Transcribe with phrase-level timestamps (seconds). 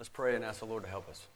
[0.00, 1.26] Let's pray and ask the Lord to help us.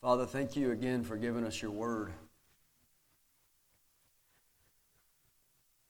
[0.00, 2.12] Father, thank you again for giving us your word.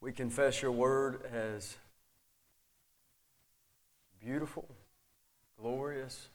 [0.01, 1.77] We confess your word as
[4.25, 4.67] beautiful,
[5.61, 6.31] glorious,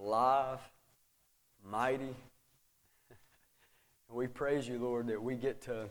[0.00, 0.60] alive,
[1.62, 2.04] mighty.
[2.04, 2.16] And
[4.08, 5.90] we praise you, Lord, that we get to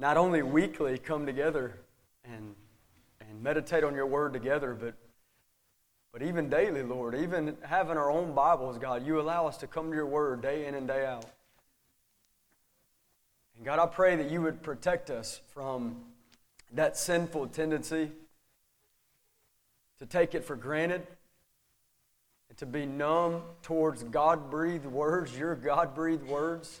[0.00, 1.78] not only weekly come together
[2.24, 2.54] and,
[3.20, 4.94] and meditate on your word together, but,
[6.10, 9.90] but even daily, Lord, even having our own Bibles, God, you allow us to come
[9.90, 11.26] to your word day in and day out.
[13.56, 15.96] And God, I pray that you would protect us from
[16.72, 18.10] that sinful tendency
[19.98, 21.06] to take it for granted
[22.48, 26.80] and to be numb towards God breathed words, your God breathed words.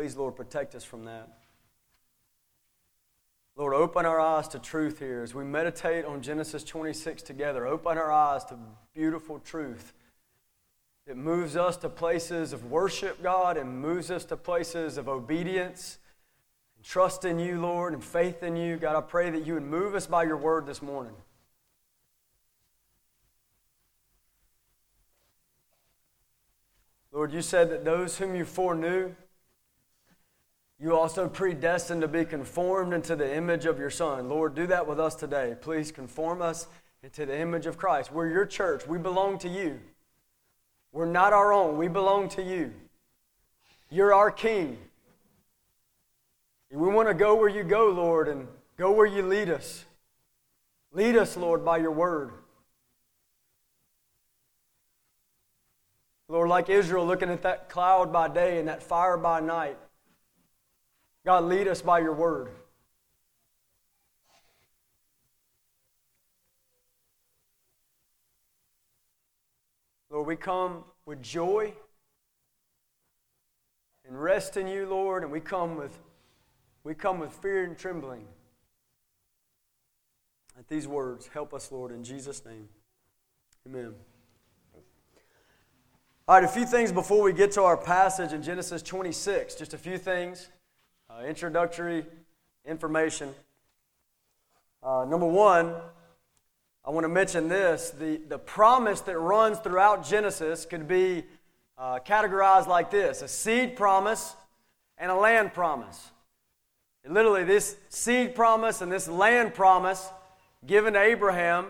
[0.00, 1.28] Please, Lord, protect us from that.
[3.54, 7.66] Lord, open our eyes to truth here as we meditate on Genesis 26 together.
[7.66, 8.56] Open our eyes to
[8.94, 9.92] beautiful truth
[11.06, 15.98] that moves us to places of worship, God, and moves us to places of obedience
[16.76, 18.78] and trust in you, Lord, and faith in you.
[18.78, 21.12] God, I pray that you would move us by your word this morning.
[27.12, 29.14] Lord, you said that those whom you foreknew,
[30.80, 34.30] you also predestined to be conformed into the image of your Son.
[34.30, 35.54] Lord, do that with us today.
[35.60, 36.68] Please conform us
[37.02, 38.10] into the image of Christ.
[38.10, 38.86] We're your church.
[38.86, 39.78] We belong to you.
[40.92, 41.76] We're not our own.
[41.76, 42.72] We belong to you.
[43.90, 44.78] You're our King.
[46.70, 49.84] We want to go where you go, Lord, and go where you lead us.
[50.92, 52.30] Lead us, Lord, by your word.
[56.28, 59.76] Lord, like Israel looking at that cloud by day and that fire by night,
[61.24, 62.48] God, lead us by your word.
[70.10, 71.72] Lord, we come with joy
[74.06, 75.96] and rest in you, Lord, and we come with
[76.82, 78.24] we come with fear and trembling.
[80.58, 82.68] At these words, help us, Lord, in Jesus' name.
[83.66, 83.94] Amen.
[86.26, 89.56] All right, a few things before we get to our passage in Genesis 26.
[89.56, 90.48] Just a few things
[91.20, 92.04] uh, introductory
[92.64, 93.34] information.
[94.82, 95.74] Uh, number one,
[96.84, 101.24] I want to mention this the, the promise that runs throughout Genesis could be
[101.76, 104.34] uh, categorized like this a seed promise
[104.98, 106.10] and a land promise.
[107.04, 110.10] And literally, this seed promise and this land promise
[110.66, 111.66] given to Abraham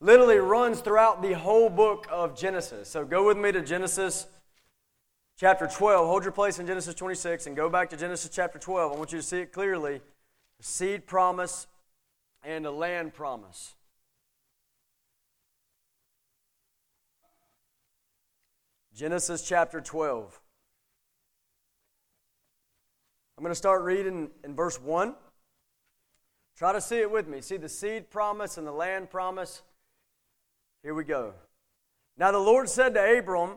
[0.00, 2.88] literally runs throughout the whole book of Genesis.
[2.88, 4.26] So go with me to Genesis
[5.36, 6.06] chapter 12.
[6.06, 8.92] Hold your place in Genesis 26 and go back to Genesis chapter 12.
[8.92, 10.00] I want you to see it clearly
[10.58, 11.66] a seed promise
[12.42, 13.74] and a land promise.
[18.94, 20.40] Genesis chapter 12.
[23.36, 25.14] I'm going to start reading in verse 1.
[26.56, 27.42] Try to see it with me.
[27.42, 29.60] See the seed promise and the land promise.
[30.82, 31.34] Here we go.
[32.16, 33.56] Now the Lord said to Abram,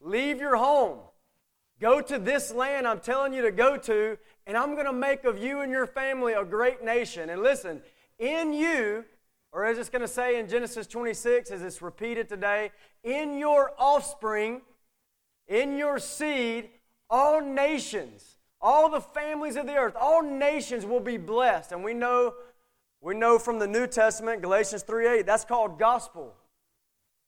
[0.00, 0.98] Leave your home.
[1.80, 5.24] Go to this land I'm telling you to go to, and I'm going to make
[5.24, 7.30] of you and your family a great nation.
[7.30, 7.80] And listen,
[8.18, 9.04] in you,
[9.52, 12.70] or as it's going to say in Genesis 26, as it's repeated today,
[13.02, 14.60] in your offspring,
[15.48, 16.68] in your seed,
[17.08, 21.72] all nations, all the families of the earth, all nations will be blessed.
[21.72, 22.34] And we know,
[23.00, 26.34] we know from the New Testament, Galatians 3 8, that's called gospel.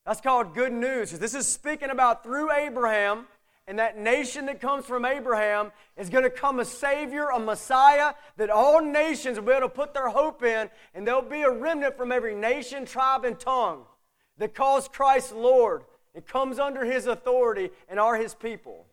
[0.05, 1.13] That's called good news.
[1.13, 3.27] This is speaking about through Abraham
[3.69, 8.15] and that nation that comes from Abraham is going to come a Savior, a Messiah
[8.37, 11.51] that all nations will be able to put their hope in, and there'll be a
[11.51, 13.85] remnant from every nation, tribe, and tongue
[14.39, 15.85] that calls Christ Lord.
[16.15, 18.87] It comes under His authority and are His people.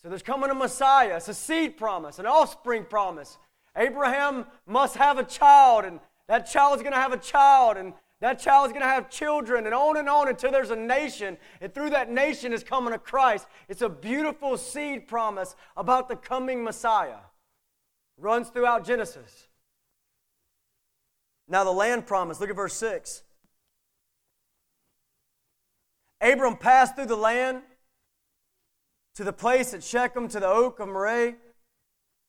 [0.00, 1.16] So there's coming a Messiah.
[1.16, 3.36] It's a seed promise, an offspring promise.
[3.76, 5.98] Abraham must have a child, and
[6.28, 9.08] that child is going to have a child, and That child is going to have
[9.08, 11.38] children and on and on until there's a nation.
[11.60, 13.46] And through that nation is coming a Christ.
[13.68, 17.20] It's a beautiful seed promise about the coming Messiah.
[18.18, 19.48] Runs throughout Genesis.
[21.48, 23.22] Now, the land promise, look at verse 6.
[26.20, 27.62] Abram passed through the land
[29.14, 31.34] to the place at Shechem, to the oak of Moreh.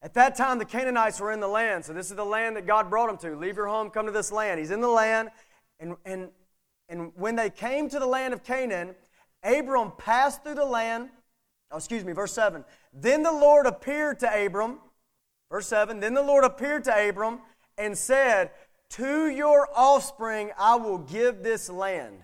[0.02, 1.86] At that time, the Canaanites were in the land.
[1.86, 3.38] So, this is the land that God brought him to.
[3.38, 4.60] Leave your home, come to this land.
[4.60, 5.30] He's in the land.
[5.82, 6.30] And, and,
[6.88, 8.96] and when they came to the land of Canaan,
[9.44, 11.10] Abram passed through the land.
[11.72, 12.64] Oh, excuse me, verse 7.
[12.94, 14.80] Then the Lord appeared to Abram.
[15.50, 16.00] Verse 7.
[16.00, 17.40] Then the Lord appeared to Abram
[17.78, 18.52] and said,
[18.92, 22.20] To your offspring I will give this land.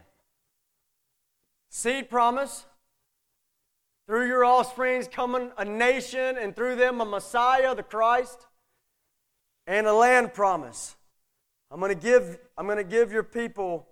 [1.69, 2.65] Seed promise.
[4.05, 8.47] Through your offsprings coming a nation, and through them a Messiah, the Christ,
[9.65, 10.96] and a land promise.
[11.71, 13.87] I'm going to give, I'm going to give your people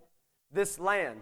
[0.52, 1.22] this land.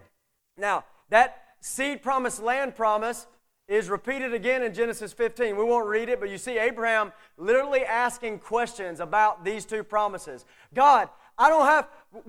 [0.56, 3.26] Now, that seed promise, land promise
[3.66, 5.56] is repeated again in Genesis 15.
[5.56, 10.44] We won't read it, but you see Abraham literally asking questions about these two promises.
[10.74, 11.08] God,
[11.38, 11.88] I don't have,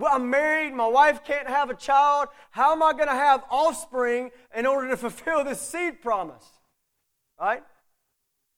[0.10, 2.30] I'm married, my wife can't have a child.
[2.52, 6.46] How am I going to have offspring in order to fulfill this seed promise?
[7.40, 7.64] Right?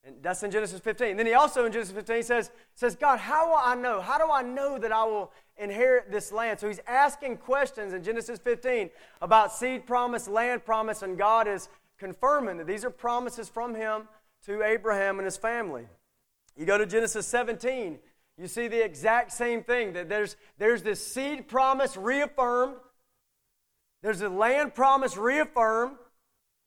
[0.03, 1.17] And that's in Genesis 15.
[1.17, 3.99] Then he also in Genesis 15 says, says, God, how will I know?
[3.99, 6.59] How do I know that I will inherit this land?
[6.59, 8.89] So he's asking questions in Genesis 15
[9.21, 14.07] about seed promise, land promise, and God is confirming that these are promises from him
[14.45, 15.87] to Abraham and his family.
[16.55, 17.99] You go to Genesis 17,
[18.37, 22.75] you see the exact same thing that there's, there's this seed promise reaffirmed,
[24.03, 25.97] there's a land promise reaffirmed,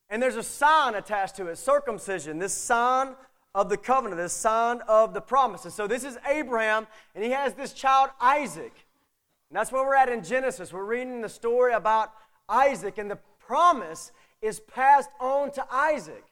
[0.09, 3.15] and there's a sign attached to it circumcision, this sign
[3.53, 5.73] of the covenant, the sign of the promises.
[5.73, 8.73] So this is Abraham, and he has this child, Isaac.
[9.49, 10.71] And that's where we're at in Genesis.
[10.71, 12.13] We're reading the story about
[12.47, 14.11] Isaac, and the promise
[14.41, 16.23] is passed on to Isaac.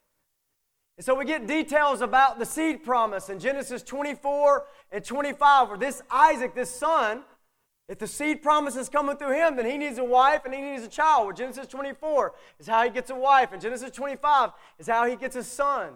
[0.98, 5.78] And so we get details about the seed promise in Genesis 24 and 25, where
[5.78, 7.24] this Isaac, this son,
[7.90, 10.62] if the seed promise is coming through him, then he needs a wife and he
[10.62, 11.26] needs a child.
[11.26, 15.16] Well, Genesis 24 is how he gets a wife, and Genesis 25 is how he
[15.16, 15.94] gets a son.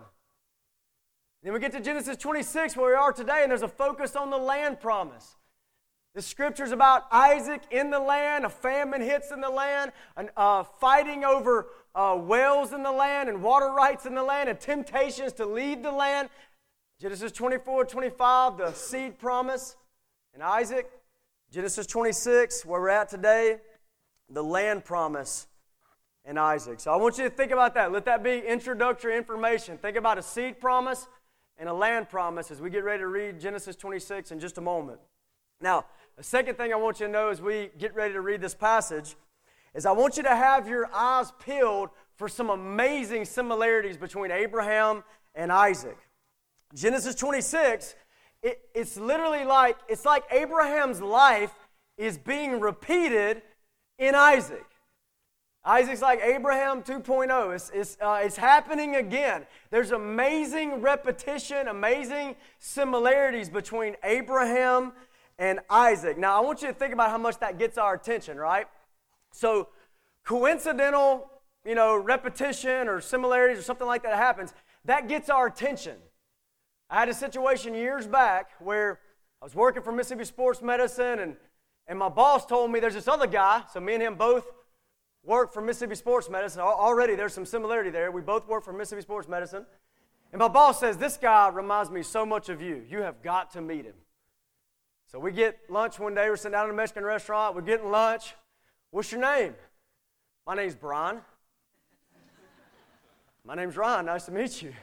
[1.43, 4.29] Then we get to Genesis 26, where we are today, and there's a focus on
[4.29, 5.35] the land promise.
[6.15, 10.63] The scripture's about Isaac in the land, a famine hits in the land, and, uh,
[10.63, 15.33] fighting over uh, wells in the land and water rights in the land, and temptations
[15.33, 16.29] to leave the land.
[17.01, 19.75] Genesis 24, 25, the seed promise,
[20.33, 20.89] and Isaac.
[21.51, 23.57] Genesis 26, where we're at today,
[24.29, 25.47] the land promise
[26.23, 26.79] and Isaac.
[26.79, 27.91] So I want you to think about that.
[27.91, 29.77] Let that be introductory information.
[29.77, 31.07] Think about a seed promise
[31.63, 34.62] and a land promise as we get ready to read Genesis 26 in just a
[34.62, 35.00] moment.
[35.62, 35.86] Now,
[36.18, 38.54] the second thing I want you to know as we get ready to read this
[38.54, 39.15] passage
[39.74, 45.06] is I want you to have your eyes peeled for some amazing similarities between Abraham
[45.36, 45.98] and Isaac.
[46.75, 47.95] Genesis 26,
[48.42, 51.54] it, it's literally like it's like Abraham's life
[51.98, 53.42] is being repeated
[53.98, 54.65] in Isaac.
[55.65, 57.56] Isaac's like Abraham 2.0.
[57.56, 59.45] It's, it's, uh, it's happening again.
[59.71, 64.92] There's amazing repetition, amazing similarities between Abraham
[65.39, 66.18] and Isaac.
[66.18, 68.68] Now, I want you to think about how much that gets our attention, right?
[69.31, 69.69] So,
[70.25, 71.30] coincidental,
[71.65, 75.95] you know, repetition or similarities or something like that happens, that gets our attention.
[76.89, 79.00] I had a situation years back where
[79.41, 81.38] I was working for Mississippi Sports Medicine, and,
[81.88, 84.46] and my boss told me there's this other guy, so me and him both
[85.24, 86.62] work for Mississippi Sports Medicine.
[86.62, 88.12] Already there's some similarity there.
[88.12, 89.65] We both work for Mississippi Sports Medicine.
[90.32, 92.84] And my boss says, This guy reminds me so much of you.
[92.89, 93.96] You have got to meet him.
[95.12, 96.27] So we get lunch one day.
[96.30, 97.56] We're sitting down in a Mexican restaurant.
[97.56, 98.34] We're getting lunch.
[98.89, 99.53] What's your name?
[100.46, 101.22] My name's Brian.
[103.46, 104.08] My name's Ryan.
[104.08, 104.74] Nice to meet you.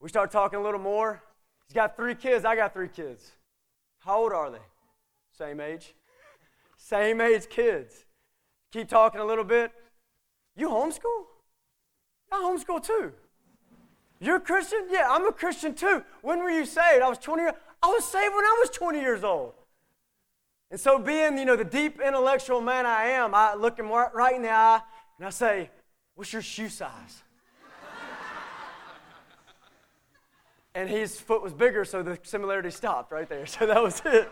[0.00, 1.22] We start talking a little more.
[1.66, 2.44] He's got three kids.
[2.44, 3.32] I got three kids.
[4.00, 4.58] How old are they?
[5.38, 5.94] Same age.
[6.76, 8.04] Same age kids.
[8.72, 9.70] Keep talking a little bit.
[10.56, 11.26] You homeschool?
[12.30, 13.12] I homeschool too.
[14.18, 14.86] You're a Christian?
[14.90, 16.02] Yeah, I'm a Christian too.
[16.22, 17.02] When were you saved?
[17.02, 17.54] I was 20 years.
[17.82, 19.52] I was saved when I was 20 years old.
[20.70, 24.34] And so, being you know the deep intellectual man I am, I look him right
[24.34, 24.80] in the eye
[25.18, 25.70] and I say,
[26.14, 27.22] "What's your shoe size?"
[30.74, 33.44] and his foot was bigger, so the similarity stopped right there.
[33.46, 34.30] So that was it.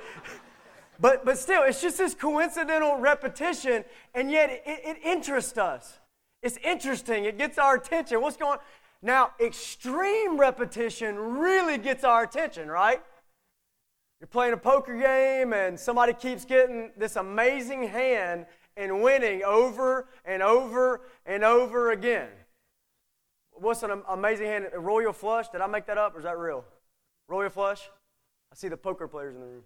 [1.00, 5.98] But, but still, it's just this coincidental repetition, and yet it, it interests us.
[6.42, 7.24] It's interesting.
[7.24, 8.20] It gets our attention.
[8.20, 8.58] What's going on?
[9.02, 13.00] Now, extreme repetition really gets our attention, right?
[14.20, 18.44] You're playing a poker game and somebody keeps getting this amazing hand
[18.76, 22.28] and winning over and over and over again.
[23.52, 24.66] What's an amazing hand?
[24.74, 25.48] A royal flush?
[25.48, 26.64] Did I make that up or is that real?
[27.28, 27.88] Royal flush?
[28.52, 29.64] I see the poker players in the room.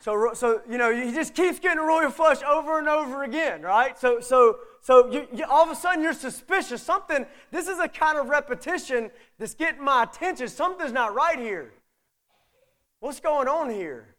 [0.00, 3.98] So, so you know, he just keeps getting royal flush over and over again, right?
[3.98, 6.82] So, so, so you, you, all of a sudden you're suspicious.
[6.82, 7.26] Something.
[7.50, 10.48] This is a kind of repetition that's getting my attention.
[10.48, 11.74] Something's not right here.
[13.00, 14.16] What's going on here?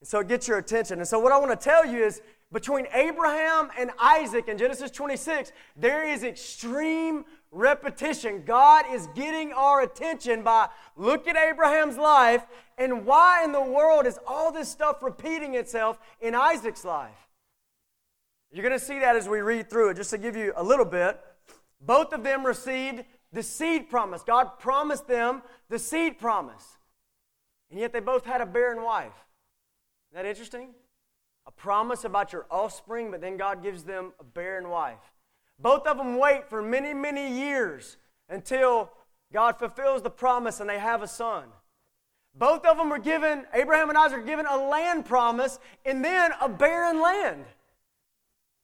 [0.00, 0.98] And so it gets your attention.
[0.98, 4.90] And so what I want to tell you is between Abraham and Isaac in Genesis
[4.90, 8.42] 26, there is extreme repetition.
[8.44, 12.44] God is getting our attention by look at Abraham's life
[12.78, 17.28] and why in the world is all this stuff repeating itself in Isaac's life?
[18.50, 19.94] You're going to see that as we read through it.
[19.94, 21.20] Just to give you a little bit,
[21.80, 24.22] both of them received the seed promise.
[24.22, 26.78] God promised them the seed promise.
[27.70, 29.12] And yet they both had a barren wife.
[30.10, 30.70] Isn't that interesting?
[31.46, 35.11] A promise about your offspring, but then God gives them a barren wife.
[35.62, 37.96] Both of them wait for many, many years
[38.28, 38.90] until
[39.32, 41.44] God fulfills the promise and they have a son.
[42.34, 46.32] Both of them were given, Abraham and Isaac were given a land promise and then
[46.40, 47.44] a barren land.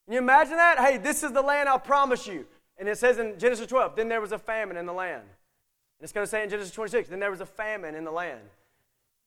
[0.05, 0.79] Can you imagine that?
[0.79, 2.47] Hey, this is the land I'll promise you.
[2.79, 5.23] And it says in Genesis 12, then there was a famine in the land.
[5.23, 8.11] And it's going to say in Genesis 26, then there was a famine in the
[8.11, 8.49] land.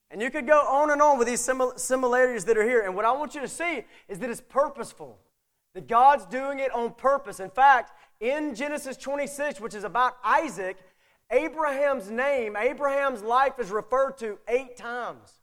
[0.10, 2.82] And you could go on and on with these similarities that are here.
[2.82, 5.18] And what I want you to see is that it's purposeful.
[5.74, 7.40] That God's doing it on purpose.
[7.40, 10.78] In fact, in Genesis 26, which is about Isaac,
[11.32, 15.42] Abraham's name, Abraham's life is referred to eight times.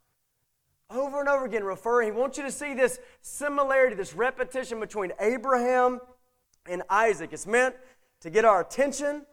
[0.91, 2.13] Over and over again, referring.
[2.13, 6.01] He wants you to see this similarity, this repetition between Abraham
[6.67, 7.31] and Isaac.
[7.33, 7.75] It's meant
[8.21, 9.27] to get our attention.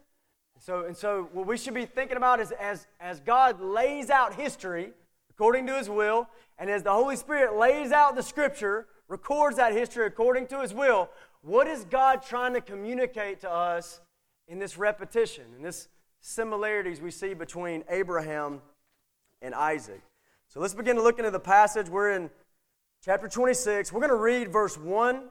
[0.59, 4.35] So, and so, what we should be thinking about is as, as God lays out
[4.35, 4.93] history
[5.35, 9.73] according to his will, and as the Holy Spirit lays out the scripture, records that
[9.73, 11.09] history according to his will,
[11.41, 14.01] what is God trying to communicate to us
[14.47, 15.87] in this repetition, in this
[16.21, 18.61] similarities we see between Abraham
[19.41, 20.01] and Isaac?
[20.47, 21.89] So let's begin to look into the passage.
[21.89, 22.29] We're in
[23.03, 23.91] chapter 26.
[23.91, 25.23] We're going to read verse 1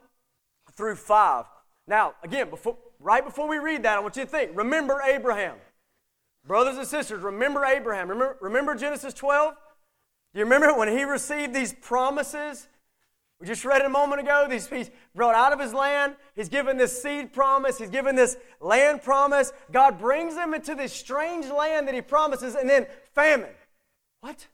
[0.72, 1.44] through 5.
[1.86, 5.56] Now, again, before, right before we read that, I want you to think remember Abraham.
[6.46, 8.08] Brothers and sisters, remember Abraham.
[8.08, 9.54] Remember, remember Genesis 12?
[10.32, 12.68] Do you remember when he received these promises
[13.44, 14.48] we just read it a moment ago.
[14.50, 16.16] He's, he's brought out of his land.
[16.34, 17.76] He's given this seed promise.
[17.76, 19.52] He's given this land promise.
[19.70, 23.52] God brings him into this strange land that he promises, and then famine.
[24.22, 24.46] What?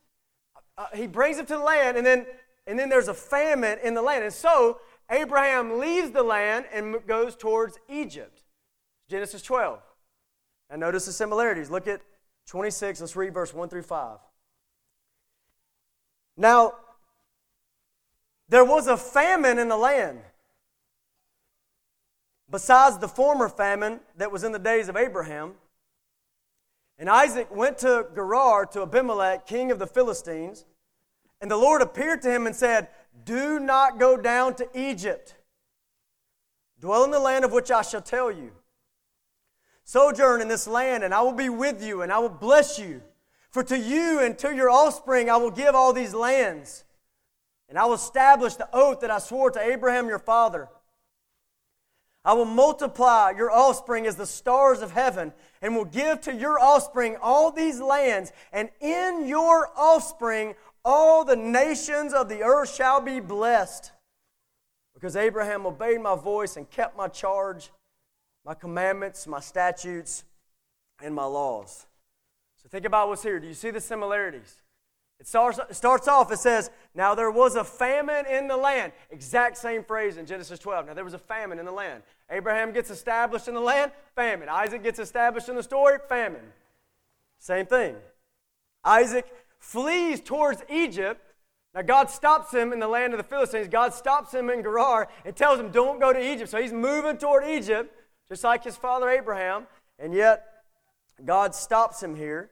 [0.76, 2.26] Uh, he brings him to the land, and then,
[2.66, 4.25] and then there's a famine in the land.
[4.25, 8.42] And so Abraham leaves the land and goes towards Egypt.
[9.09, 9.78] Genesis 12.
[10.68, 11.70] And notice the similarities.
[11.70, 12.00] Look at
[12.49, 13.02] 26.
[13.02, 14.18] Let's read verse 1 through 5.
[16.37, 16.73] Now,
[18.50, 20.19] there was a famine in the land.
[22.50, 25.52] Besides the former famine that was in the days of Abraham.
[26.99, 30.66] And Isaac went to Gerar to Abimelech, king of the Philistines.
[31.40, 32.88] And the Lord appeared to him and said,
[33.25, 35.37] Do not go down to Egypt.
[36.80, 38.50] Dwell in the land of which I shall tell you.
[39.85, 43.00] Sojourn in this land, and I will be with you, and I will bless you.
[43.50, 46.85] For to you and to your offspring I will give all these lands
[47.71, 50.69] and I will establish the oath that I swore to Abraham your father.
[52.25, 56.61] I will multiply your offspring as the stars of heaven, and will give to your
[56.61, 63.00] offspring all these lands, and in your offspring all the nations of the earth shall
[63.00, 63.93] be blessed.
[64.93, 67.71] Because Abraham obeyed my voice and kept my charge,
[68.45, 70.25] my commandments, my statutes,
[71.03, 71.87] and my laws.
[72.62, 73.41] So think about what's here.
[73.41, 74.60] Do you see the similarities?
[75.21, 78.93] It starts, starts off, it says, Now there was a famine in the land.
[79.11, 80.87] Exact same phrase in Genesis 12.
[80.87, 82.03] Now there was a famine in the land.
[82.31, 84.49] Abraham gets established in the land, famine.
[84.49, 86.53] Isaac gets established in the story, famine.
[87.39, 87.97] Same thing.
[88.83, 89.27] Isaac
[89.59, 91.21] flees towards Egypt.
[91.75, 93.69] Now God stops him in the land of the Philistines.
[93.69, 96.50] God stops him in Gerar and tells him, Don't go to Egypt.
[96.50, 97.95] So he's moving toward Egypt,
[98.31, 99.67] just like his father Abraham.
[99.99, 100.47] And yet,
[101.23, 102.49] God stops him here.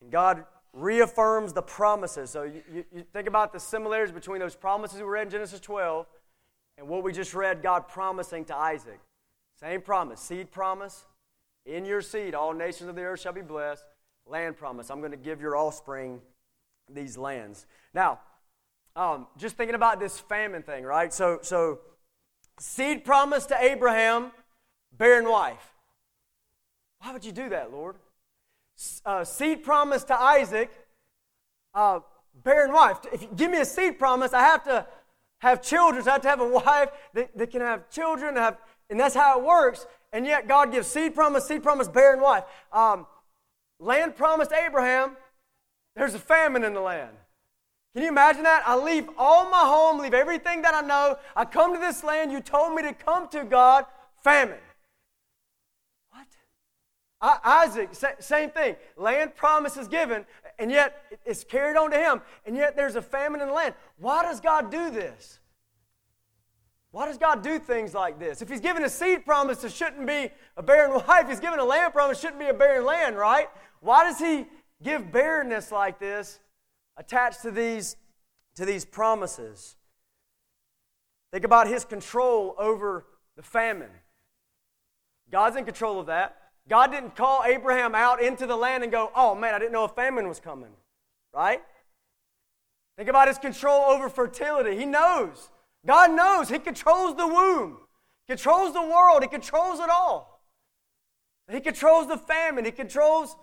[0.00, 2.30] And God reaffirms the promises.
[2.30, 5.60] So you, you, you, think about the similarities between those promises we read in Genesis
[5.60, 6.06] 12
[6.78, 9.00] and what we just read God promising to Isaac.
[9.60, 11.04] Same promise, seed promise.
[11.66, 13.84] In your seed, all nations of the earth shall be blessed.
[14.26, 16.20] Land promise, I'm going to give your offspring
[16.88, 17.66] these lands.
[17.92, 18.20] Now,
[18.96, 21.12] um, just thinking about this famine thing, right?
[21.12, 21.80] So, so
[22.58, 24.32] seed promise to Abraham,
[24.96, 25.74] barren wife.
[27.00, 27.96] Why would you do that, Lord?
[29.04, 30.70] Uh, seed promise to Isaac,
[31.74, 32.00] uh,
[32.44, 32.98] barren wife.
[33.12, 34.86] If you give me a seed promise, I have to
[35.38, 36.04] have children.
[36.04, 38.58] So I have to have a wife that, that can have children, have,
[38.90, 39.86] and that's how it works.
[40.12, 42.44] And yet God gives seed promise, seed promise, barren wife.
[42.72, 43.06] Um,
[43.80, 45.16] land promised Abraham,
[45.96, 47.16] there's a famine in the land.
[47.94, 48.62] Can you imagine that?
[48.66, 51.16] I leave all my home, leave everything that I know.
[51.36, 53.84] I come to this land you told me to come to, God,
[54.22, 54.58] famine.
[57.22, 58.74] Isaac, same thing.
[58.96, 60.26] Land promise is given,
[60.58, 63.74] and yet it's carried on to him, and yet there's a famine in the land.
[63.98, 65.38] Why does God do this?
[66.90, 68.42] Why does God do things like this?
[68.42, 71.28] If He's given a seed promise, it shouldn't be a barren wife.
[71.28, 73.48] He's given a land promise, it shouldn't be a barren land, right?
[73.80, 74.46] Why does He
[74.82, 76.40] give barrenness like this
[76.96, 77.96] attached to these,
[78.56, 79.76] to these promises?
[81.32, 83.90] Think about His control over the famine.
[85.30, 86.41] God's in control of that.
[86.68, 89.84] God didn't call Abraham out into the land and go, oh man, I didn't know
[89.84, 90.70] a famine was coming,
[91.34, 91.60] right?
[92.96, 94.76] Think about his control over fertility.
[94.76, 95.50] He knows.
[95.86, 96.48] God knows.
[96.48, 97.78] He controls the womb,
[98.28, 100.40] controls the world, He controls it all.
[101.50, 103.36] He controls the famine, He controls.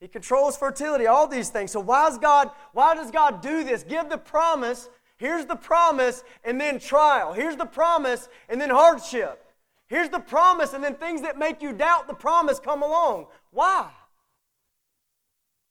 [0.00, 1.70] He controls fertility, all these things.
[1.70, 3.84] So why does God, why does God do this?
[3.84, 7.32] Give the promise, here's the promise, and then trial.
[7.32, 9.44] Here's the promise, and then hardship.
[9.92, 13.26] Here's the promise, and then things that make you doubt the promise come along.
[13.50, 13.90] Why?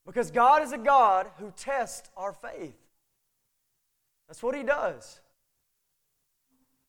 [0.06, 2.78] Because God is a God who tests our faith.
[4.28, 5.22] That's what He does.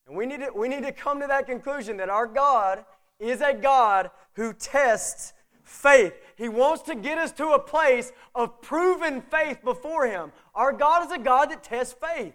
[0.07, 2.85] And we need, to, we need to come to that conclusion that our God
[3.19, 5.33] is a God who tests
[5.65, 6.13] faith.
[6.37, 10.33] He wants to get us to a place of proven faith before Him.
[10.55, 12.35] Our God is a God that tests faith.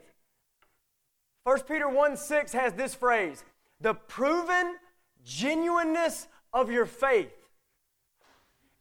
[1.43, 3.43] 1 Peter 1 6 has this phrase
[3.79, 4.77] the proven
[5.27, 7.33] genuineness of your faith.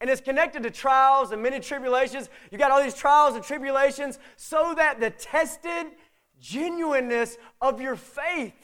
[0.01, 2.29] And it's connected to trials and many tribulations.
[2.51, 5.87] You got all these trials and tribulations so that the tested
[6.39, 8.55] genuineness of your faith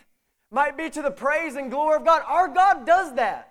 [0.50, 2.22] might be to the praise and glory of God.
[2.26, 3.48] Our God does that.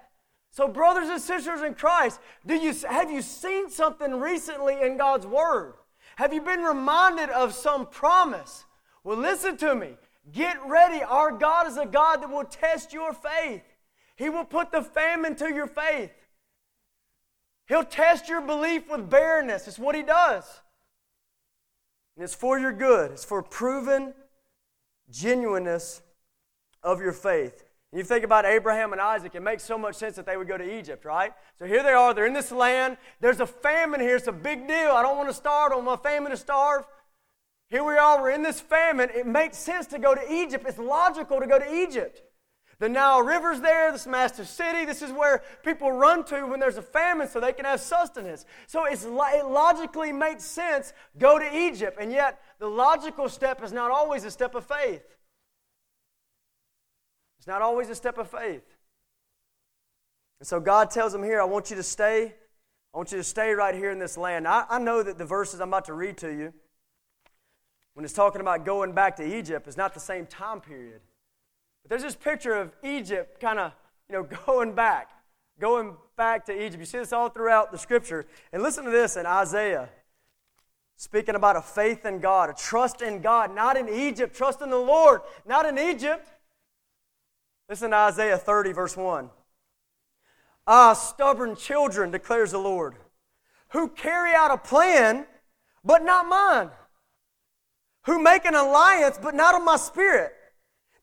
[0.51, 5.25] So, brothers and sisters in Christ, do you, have you seen something recently in God's
[5.25, 5.73] Word?
[6.17, 8.65] Have you been reminded of some promise?
[9.03, 9.97] Well, listen to me.
[10.31, 11.01] Get ready.
[11.01, 13.63] Our God is a God that will test your faith.
[14.21, 16.13] He will put the famine to your faith.
[17.67, 19.67] He'll test your belief with barrenness.
[19.67, 20.43] It's what He does.
[22.15, 24.13] And it's for your good, it's for proven
[25.09, 26.03] genuineness
[26.83, 27.63] of your faith.
[27.91, 30.47] And you think about Abraham and Isaac, it makes so much sense that they would
[30.47, 31.33] go to Egypt, right?
[31.57, 32.97] So here they are, they're in this land.
[33.21, 34.91] There's a famine here, it's a big deal.
[34.91, 36.83] I don't want to starve, I want my family to starve.
[37.71, 39.09] Here we are, we're in this famine.
[39.15, 40.65] It makes sense to go to Egypt.
[40.67, 42.21] It's logical to go to Egypt.
[42.81, 44.85] The Nile River's there, this massive city.
[44.85, 48.43] This is where people run to when there's a famine so they can have sustenance.
[48.65, 51.99] So it logically makes sense go to Egypt.
[52.01, 55.03] And yet, the logical step is not always a step of faith.
[57.37, 58.65] It's not always a step of faith.
[60.39, 62.33] And so God tells them here, I want you to stay.
[62.95, 64.47] I want you to stay right here in this land.
[64.47, 66.51] I know that the verses I'm about to read to you,
[67.93, 71.01] when it's talking about going back to Egypt, is not the same time period.
[71.83, 73.71] But there's this picture of Egypt kind of,
[74.09, 75.09] you know, going back,
[75.59, 76.79] going back to Egypt.
[76.79, 78.25] You see this all throughout the scripture.
[78.51, 79.89] And listen to this in Isaiah,
[80.97, 84.69] speaking about a faith in God, a trust in God, not in Egypt, trust in
[84.69, 86.27] the Lord, not in Egypt.
[87.69, 89.29] Listen to Isaiah 30, verse 1.
[90.67, 92.95] Ah, stubborn children, declares the Lord,
[93.69, 95.25] who carry out a plan,
[95.83, 96.69] but not mine,
[98.05, 100.33] who make an alliance, but not of my spirit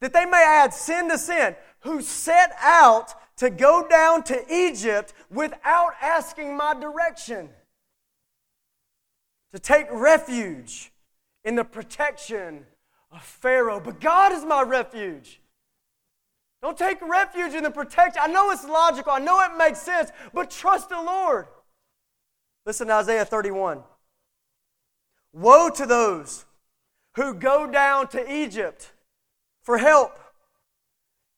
[0.01, 5.13] that they may add sin to sin, who set out to go down to Egypt
[5.31, 7.49] without asking my direction,
[9.53, 10.93] to take refuge
[11.45, 12.67] in the protection
[13.11, 13.81] of Pharaoh.
[13.81, 15.41] But God is my refuge.
[16.61, 18.21] Don't take refuge in the protection.
[18.23, 21.47] I know it's logical, I know it makes sense, but trust the Lord.
[22.67, 23.83] Listen to Isaiah 31.
[25.33, 26.45] Woe to those
[27.15, 28.93] who go down to Egypt
[29.69, 30.19] for help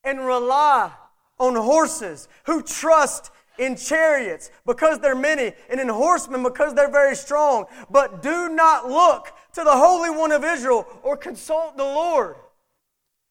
[0.05, 0.89] and rely
[1.37, 7.13] on horses, who trust in chariots because they're many, and in horsemen because they're very
[7.13, 7.65] strong.
[7.89, 12.37] But do not look to the Holy One of Israel or consult the Lord.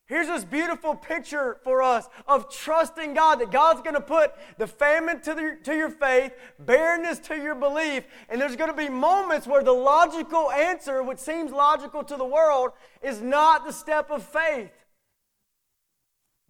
[0.04, 4.66] Here's this beautiful picture for us of trusting God that God's going to put the
[4.66, 8.90] famine to, the, to your faith, barrenness to your belief, and there's going to be
[8.90, 14.10] moments where the logical answer, which seems logical to the world, is not the step
[14.10, 14.72] of faith.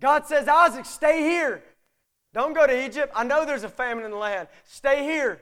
[0.01, 1.63] God says, Isaac, stay here.
[2.33, 3.13] Don't go to Egypt.
[3.15, 4.49] I know there's a famine in the land.
[4.65, 5.41] Stay here.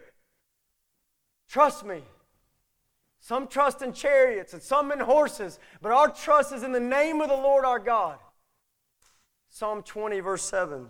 [1.49, 2.03] Trust me.
[3.21, 7.21] Some trust in chariots and some in horses, but our trust is in the name
[7.21, 8.19] of the Lord our God.
[9.51, 10.89] Psalm 20, verse 7.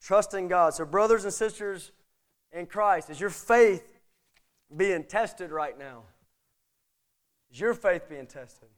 [0.00, 0.74] Trust in God.
[0.74, 1.92] So, brothers and sisters
[2.52, 3.98] in Christ, is your faith
[4.74, 6.04] being tested right now?
[7.50, 8.68] Is your faith being tested?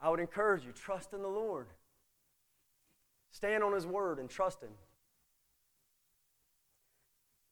[0.00, 1.68] I would encourage you, trust in the Lord.
[3.36, 4.70] Stand on His word and trust Him.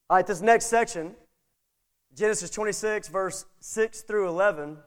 [0.08, 1.14] All right, this next section,
[2.16, 4.78] Genesis 26, verse 6 through 11.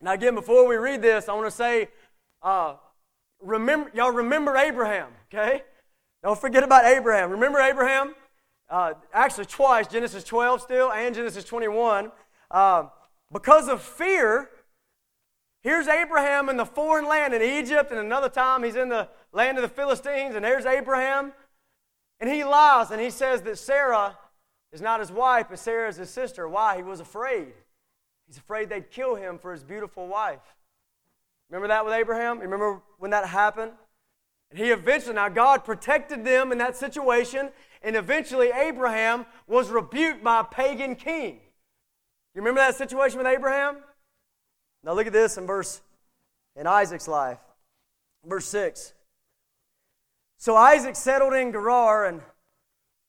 [0.00, 1.88] Now, again, before we read this, I want to say,
[2.40, 2.74] uh,
[3.42, 5.62] remember, y'all remember Abraham, okay?
[6.22, 7.32] Don't forget about Abraham.
[7.32, 8.14] Remember Abraham?
[8.70, 12.12] Uh, actually, twice, Genesis 12 still and Genesis 21.
[12.48, 12.84] Uh,
[13.32, 14.50] because of fear,
[15.62, 19.58] here's Abraham in the foreign land in Egypt, and another time he's in the land
[19.58, 21.32] of the Philistines, and there's Abraham.
[22.20, 24.18] And he lies and he says that Sarah
[24.72, 26.48] is not his wife, but Sarah is his sister.
[26.48, 26.76] Why?
[26.76, 27.52] He was afraid.
[28.26, 30.56] He's afraid they'd kill him for his beautiful wife.
[31.48, 32.40] Remember that with Abraham?
[32.40, 33.72] Remember when that happened?
[34.50, 37.50] And he eventually, now God protected them in that situation,
[37.82, 41.40] and eventually Abraham was rebuked by a pagan king.
[42.34, 43.78] You remember that situation with Abraham?
[44.82, 45.80] Now look at this in verse
[46.56, 47.38] in Isaac's life.
[48.24, 48.94] Verse 6.
[50.38, 52.22] So Isaac settled in Gerar, and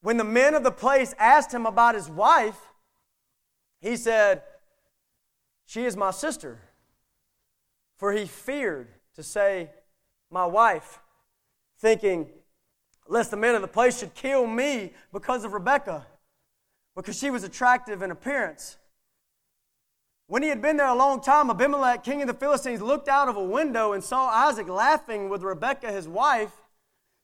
[0.01, 2.59] when the men of the place asked him about his wife,
[3.79, 4.41] he said,
[5.67, 6.59] She is my sister.
[7.97, 9.69] For he feared to say,
[10.31, 10.99] My wife,
[11.77, 12.29] thinking,
[13.07, 16.07] lest the men of the place should kill me because of Rebekah,
[16.95, 18.77] because she was attractive in appearance.
[20.25, 23.29] When he had been there a long time, Abimelech, king of the Philistines, looked out
[23.29, 26.53] of a window and saw Isaac laughing with Rebekah, his wife.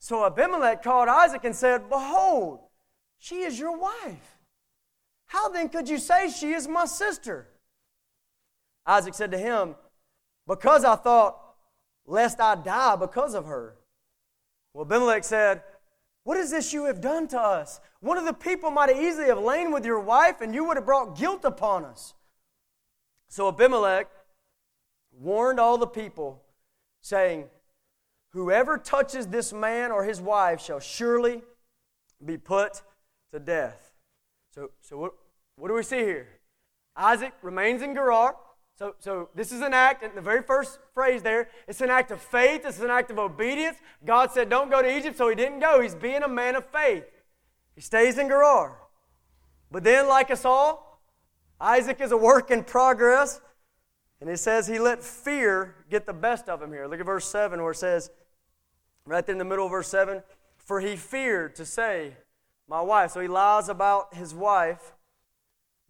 [0.05, 2.59] So Abimelech called Isaac and said, Behold,
[3.17, 4.37] she is your wife.
[5.25, 7.47] How then could you say she is my sister?
[8.85, 9.73] Isaac said to him,
[10.45, 11.39] Because I thought,
[12.05, 13.77] lest I die because of her.
[14.75, 15.63] Well, Abimelech said,
[16.23, 17.79] What is this you have done to us?
[17.99, 20.85] One of the people might easily have lain with your wife, and you would have
[20.85, 22.13] brought guilt upon us.
[23.27, 24.07] So Abimelech
[25.11, 26.43] warned all the people,
[27.01, 27.45] saying,
[28.35, 31.41] Whoever touches this man or his wife shall surely
[32.23, 32.81] be put
[33.31, 33.93] to death.
[34.53, 35.13] So, so what,
[35.55, 36.27] what do we see here?
[36.97, 38.35] Isaac remains in Gerar.
[38.77, 42.11] So, so this is an act, in the very first phrase there, it's an act
[42.11, 43.77] of faith, it's an act of obedience.
[44.03, 45.79] God said, Don't go to Egypt, so he didn't go.
[45.79, 47.05] He's being a man of faith.
[47.73, 48.77] He stays in Gerar.
[49.71, 51.01] But then, like us all,
[51.61, 53.39] Isaac is a work in progress.
[54.19, 56.85] And it says he let fear get the best of him here.
[56.85, 58.09] Look at verse 7 where it says,
[59.05, 60.23] right there in the middle of verse 7,
[60.57, 62.13] for he feared to say,
[62.67, 63.11] my wife.
[63.11, 64.93] So he lies about his wife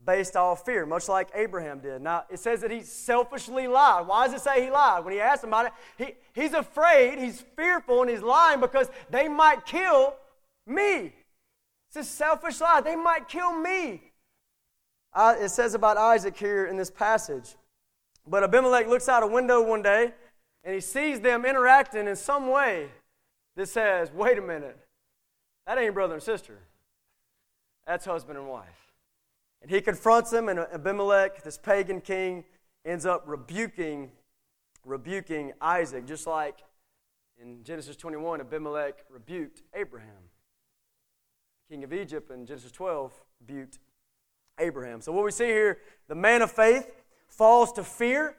[0.03, 2.01] based off fear, much like Abraham did.
[2.01, 4.07] Now, it says that he selfishly lied.
[4.07, 5.03] Why does it say he lied?
[5.03, 9.27] When he asked about it, he, he's afraid, he's fearful, and he's lying because they
[9.27, 10.15] might kill
[10.67, 11.13] me.
[11.87, 12.81] It's a selfish lie.
[12.81, 14.11] They might kill me.
[15.17, 17.55] It says about Isaac here in this passage.
[18.27, 20.13] But Abimelech looks out a window one day
[20.63, 22.89] and he sees them interacting in some way
[23.55, 24.77] that says, wait a minute,
[25.65, 26.59] that ain't brother and sister.
[27.87, 28.93] That's husband and wife.
[29.61, 32.43] And he confronts them, and Abimelech, this pagan king,
[32.85, 34.11] ends up rebuking,
[34.85, 36.59] rebuking Isaac, just like
[37.41, 40.29] in Genesis 21, Abimelech rebuked Abraham.
[41.69, 43.79] King of Egypt in Genesis 12 rebuked
[44.59, 45.01] Abraham.
[45.01, 46.89] So what we see here, the man of faith
[47.27, 48.35] falls to fear.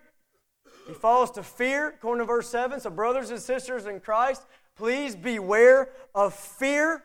[0.86, 2.78] He falls to fear, according to verse 7.
[2.80, 7.02] So, brothers and sisters in Christ, please beware of fear.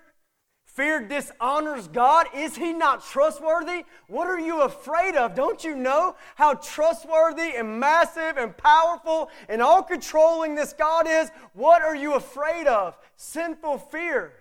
[0.66, 2.28] Fear dishonors God.
[2.34, 3.84] Is he not trustworthy?
[4.08, 5.36] What are you afraid of?
[5.36, 11.30] Don't you know how trustworthy and massive and powerful and all controlling this God is?
[11.54, 12.98] What are you afraid of?
[13.18, 14.32] Sinful fear.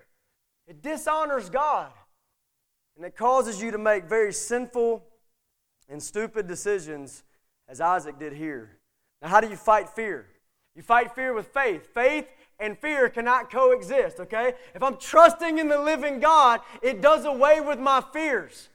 [0.68, 1.90] It dishonors God.
[2.96, 5.02] And it causes you to make very sinful
[5.88, 7.24] and stupid decisions,
[7.68, 8.78] as Isaac did here.
[9.20, 10.26] Now, how do you fight fear?
[10.76, 11.92] You fight fear with faith.
[11.92, 12.28] Faith
[12.60, 14.54] and fear cannot coexist, okay?
[14.74, 18.68] If I'm trusting in the living God, it does away with my fears.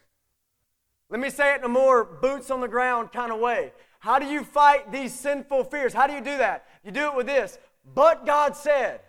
[1.09, 3.73] Let me say it in a more boots on the ground kind of way.
[3.99, 5.93] How do you fight these sinful fears?
[5.93, 6.65] How do you do that?
[6.83, 7.57] You do it with this.
[7.93, 9.01] But God said.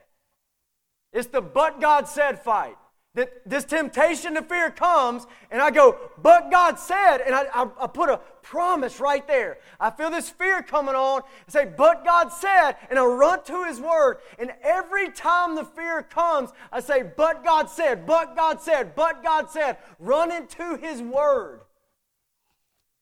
[1.13, 2.77] It's the but God said fight
[3.17, 7.67] that this temptation to fear comes, and I go, but God said, and I, I,
[7.81, 9.57] I, put a promise right there.
[9.81, 13.65] I feel this fear coming on, I say, but God said, and I run to
[13.65, 14.19] His Word.
[14.39, 19.25] And every time the fear comes, I say, but God said, but God said, but
[19.25, 21.63] God said, run into His Word.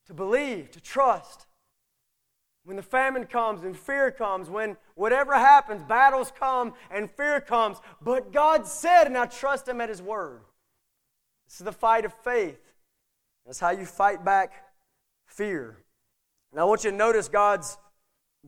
[0.06, 1.46] to believe, to trust.
[2.64, 7.76] When the famine comes and fear comes, when whatever happens, battles come and fear comes.
[8.00, 10.40] But God said, and I trust Him at His word.
[11.46, 12.58] This is the fight of faith.
[13.44, 14.52] That's how you fight back
[15.26, 15.76] fear.
[16.50, 17.76] And I want you to notice God's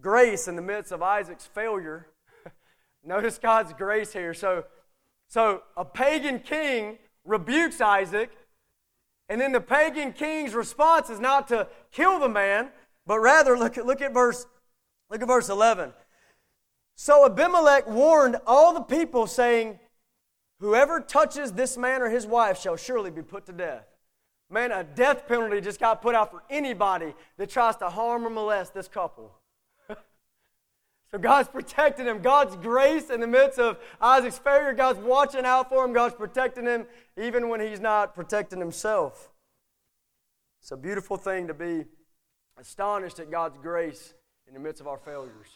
[0.00, 2.06] grace in the midst of Isaac's failure.
[3.04, 4.32] notice God's grace here.
[4.32, 4.64] So,
[5.28, 8.30] so a pagan king rebukes Isaac,
[9.28, 12.70] and then the pagan king's response is not to kill the man,
[13.06, 14.46] but rather look at, look at verse
[15.10, 15.92] look at verse 11.
[16.96, 19.78] So Abimelech warned all the people saying,
[20.60, 23.84] Whoever touches this man or his wife shall surely be put to death.
[24.48, 28.30] Man, a death penalty just got put out for anybody that tries to harm or
[28.30, 29.32] molest this couple.
[31.10, 32.22] so God's protecting him.
[32.22, 35.92] God's grace in the midst of Isaac's failure, God's watching out for him.
[35.92, 36.86] God's protecting him
[37.20, 39.30] even when he's not protecting himself.
[40.62, 41.84] It's a beautiful thing to be
[42.58, 44.14] astonished at God's grace
[44.46, 45.48] in the midst of our failures.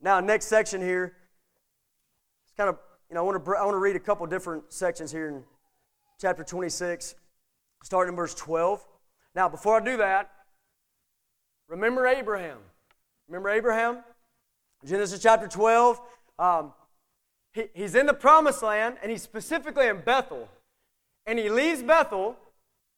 [0.00, 1.14] Now, next section here.
[2.44, 4.72] It's kind of, you know, I want to, I want to read a couple different
[4.72, 5.42] sections here in
[6.20, 7.14] chapter 26,
[7.82, 8.86] starting in verse 12.
[9.34, 10.30] Now, before I do that,
[11.68, 12.58] remember Abraham.
[13.28, 14.02] Remember Abraham?
[14.84, 16.00] Genesis chapter 12.
[16.38, 16.72] Um,
[17.52, 20.48] he, he's in the promised land, and he's specifically in Bethel.
[21.26, 22.36] And he leaves Bethel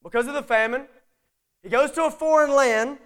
[0.03, 0.85] because of the famine.
[1.63, 2.97] He goes to a foreign land,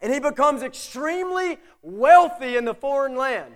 [0.00, 3.54] and he becomes extremely wealthy in the foreign land.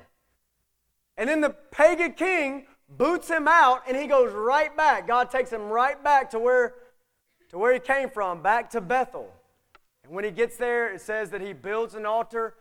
[1.16, 5.06] And then the pagan king boots him out, and he goes right back.
[5.06, 6.74] God takes him right back to where,
[7.50, 9.32] to where he came from, back to Bethel.
[10.04, 12.54] And when he gets there, it says that he builds an altar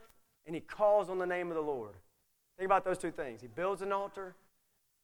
[0.46, 1.94] and he calls on the name of the Lord.
[2.58, 3.42] Think about those two things.
[3.42, 4.36] He builds an altar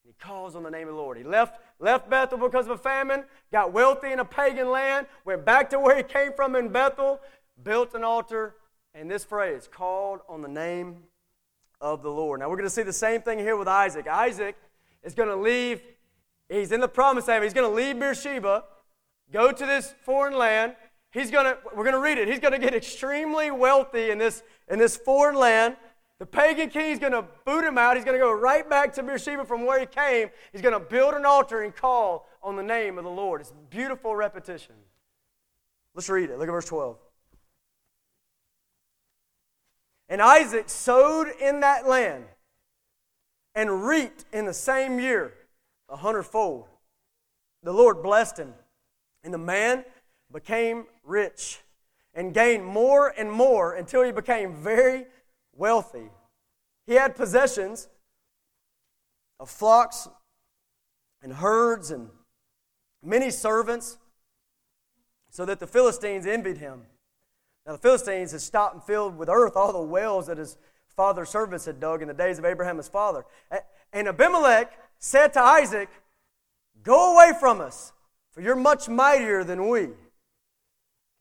[0.05, 1.17] he calls on the name of the Lord.
[1.17, 5.43] He left, left Bethel because of a famine, got wealthy in a pagan land, went
[5.43, 7.19] back to where he came from in Bethel,
[7.63, 8.55] built an altar,
[8.93, 11.03] and this phrase, called on the name
[11.81, 12.39] of the Lord.
[12.39, 14.07] Now we're going to see the same thing here with Isaac.
[14.07, 14.55] Isaac
[15.03, 15.81] is going to leave,
[16.47, 18.63] he's in the promised land, he's going to leave Beersheba,
[19.33, 20.75] go to this foreign land.
[21.13, 24.17] He's going to, we're going to read it, he's going to get extremely wealthy in
[24.17, 25.75] this, in this foreign land.
[26.21, 27.95] The pagan king is going to boot him out.
[27.95, 30.29] He's going to go right back to Beersheba from where he came.
[30.51, 33.41] He's going to build an altar and call on the name of the Lord.
[33.41, 34.75] It's beautiful repetition.
[35.95, 36.37] Let's read it.
[36.37, 36.95] Look at verse 12.
[40.09, 42.25] And Isaac sowed in that land
[43.55, 45.33] and reaped in the same year
[45.89, 46.67] a hundredfold.
[47.63, 48.53] The Lord blessed him,
[49.23, 49.85] and the man
[50.31, 51.61] became rich
[52.13, 55.07] and gained more and more until he became very
[55.61, 56.09] wealthy.
[56.87, 57.87] He had possessions
[59.39, 60.07] of flocks
[61.21, 62.09] and herds and
[63.03, 63.99] many servants,
[65.29, 66.81] so that the Philistines envied him.
[67.65, 70.57] Now, the Philistines had stopped and filled with earth all the wells that his
[70.95, 73.23] father's servants had dug in the days of Abraham his father.
[73.93, 75.89] And Abimelech said to Isaac,
[76.81, 77.93] Go away from us,
[78.31, 79.89] for you're much mightier than we.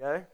[0.01, 0.25] Okay?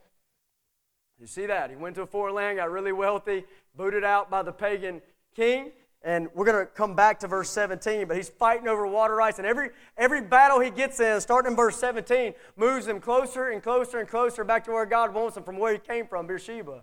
[1.21, 1.71] You see that?
[1.71, 3.45] He went to a foreign land, got really wealthy,
[3.77, 5.01] booted out by the pagan
[5.35, 5.73] king.
[6.03, 9.39] And we're going to come back to verse 17, but he's fighting over water rights.
[9.39, 13.63] And every, every battle he gets in, starting in verse 17, moves him closer and
[13.63, 16.83] closer and closer back to where God wants him from where he came from, Beersheba.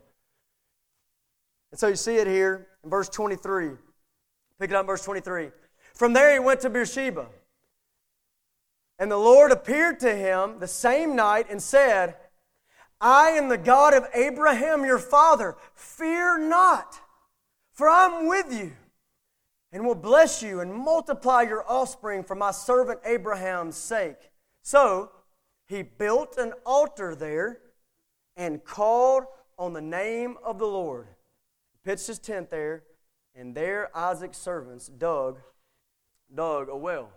[1.72, 3.72] And so you see it here in verse 23.
[4.60, 5.52] Pick it up in verse 23.
[5.94, 7.28] From there he went to Beersheba.
[9.00, 12.16] And the Lord appeared to him the same night and said,
[13.04, 15.58] I am the God of Abraham your father.
[15.76, 17.02] Fear not,
[17.74, 18.72] for I'm with you,
[19.74, 24.32] and will bless you and multiply your offspring for my servant Abraham's sake.
[24.62, 25.12] So
[25.68, 27.60] he built an altar there
[28.38, 29.26] and called
[29.60, 31.08] on the name of the Lord.
[31.74, 32.84] He pitched his tent there,
[33.36, 35.40] and there Isaac's servants dug,
[36.34, 37.10] dug a well.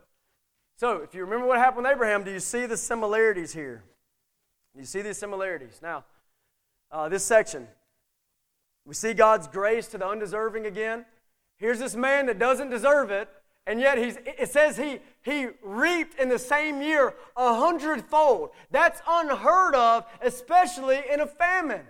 [0.79, 3.85] So, if you remember what happened with Abraham, do you see the similarities here?
[4.77, 5.81] You see these similarities.
[5.83, 6.05] Now,
[6.91, 7.67] uh, this section,
[8.85, 11.07] we see God's grace to the undeserving again.
[11.57, 13.29] Here's this man that doesn't deserve it,
[13.67, 18.51] and yet he's, it says he, he reaped in the same year a hundredfold.
[18.71, 21.87] That's unheard of, especially in a famine.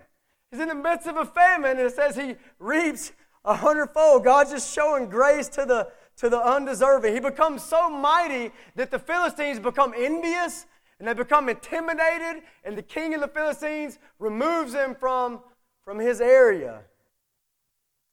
[0.50, 3.12] He's in the midst of a famine, and it says he reaps
[3.44, 4.24] a hundredfold.
[4.24, 7.12] God's just showing grace to the, to the undeserving.
[7.12, 10.66] He becomes so mighty that the Philistines become envious
[10.98, 15.40] and they become intimidated, and the king of the Philistines removes him from,
[15.84, 16.82] from his area.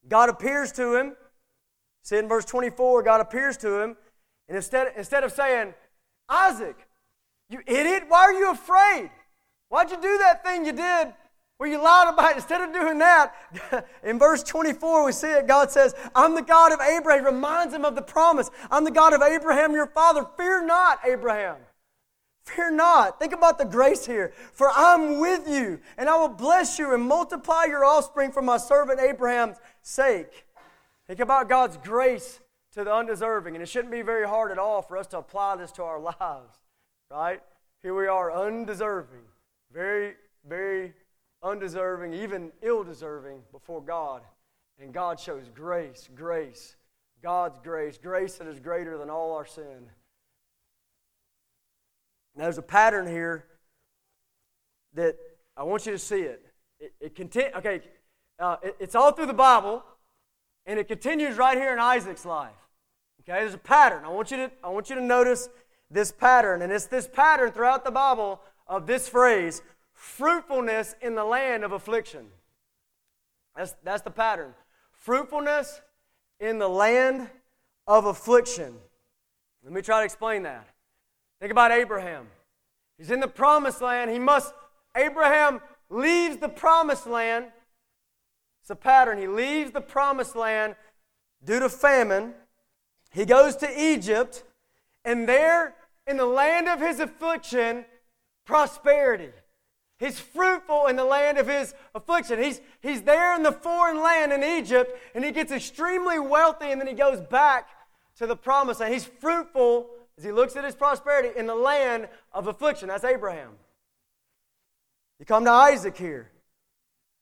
[0.08, 1.16] God appears to him.
[2.04, 3.96] See in verse 24, God appears to him,
[4.50, 5.74] and instead, instead of saying,
[6.28, 6.76] Isaac,
[7.50, 9.10] you idiot, why are you afraid?
[9.70, 11.14] Why'd you do that thing you did
[11.58, 12.38] where you lied about it?
[12.38, 13.34] Instead of doing that,
[14.04, 15.48] in verse 24, we see it.
[15.48, 17.26] God says, I'm the God of Abraham.
[17.26, 18.52] Reminds him of the promise.
[18.70, 20.28] I'm the God of Abraham, your father.
[20.38, 21.58] Fear not, Abraham.
[22.44, 23.20] Fear not.
[23.20, 24.34] Think about the grace here.
[24.52, 28.58] For I'm with you, and I will bless you and multiply your offspring for my
[28.58, 30.46] servant Abraham's sake.
[31.08, 32.42] Think about God's grace
[32.74, 33.56] to the undeserving.
[33.56, 36.00] And it shouldn't be very hard at all for us to apply this to our
[36.20, 36.60] lives,
[37.10, 37.42] right?
[37.82, 39.24] Here we are, undeserving,
[39.72, 40.16] very,
[40.48, 40.94] very
[41.42, 44.22] undeserving, even ill deserving before God.
[44.80, 46.76] And God shows grace, grace,
[47.22, 49.90] God's grace, grace that is greater than all our sin.
[52.36, 53.46] Now, there's a pattern here
[54.94, 55.16] that
[55.56, 56.46] I want you to see it.
[56.80, 57.82] It, it okay,
[58.40, 59.84] uh, it, it's all through the Bible,
[60.66, 62.52] and it continues right here in Isaac's life.
[63.22, 64.04] Okay, there's a pattern.
[64.04, 65.50] I want you to, I want you to notice
[65.90, 69.62] this pattern, and it's this pattern throughout the Bible of this phrase
[69.94, 72.26] fruitfulness in the land of affliction.
[73.56, 74.54] That's, that's the pattern.
[74.92, 75.82] Fruitfulness
[76.40, 77.30] in the land
[77.88, 78.76] of affliction.
[79.64, 80.68] Let me try to explain that.
[81.44, 82.28] Think about Abraham.
[82.98, 84.10] He's in the promised land.
[84.10, 84.54] He must,
[84.96, 87.48] Abraham leaves the promised land.
[88.62, 89.18] It's a pattern.
[89.18, 90.78] He leaves the promised land
[91.44, 92.34] due to famine.
[93.12, 94.46] He goes to Egypt,
[95.04, 95.76] and there
[96.08, 97.84] in the land of his affliction,
[98.46, 99.32] prosperity.
[100.00, 102.42] He's fruitful in the land of his affliction.
[102.42, 106.80] He's, he's there in the foreign land in Egypt, and he gets extremely wealthy, and
[106.80, 107.68] then he goes back
[108.16, 108.94] to the promised land.
[108.94, 112.88] He's fruitful as he looks at his prosperity in the land of affliction.
[112.88, 113.52] That's Abraham.
[115.20, 116.30] You come to Isaac here.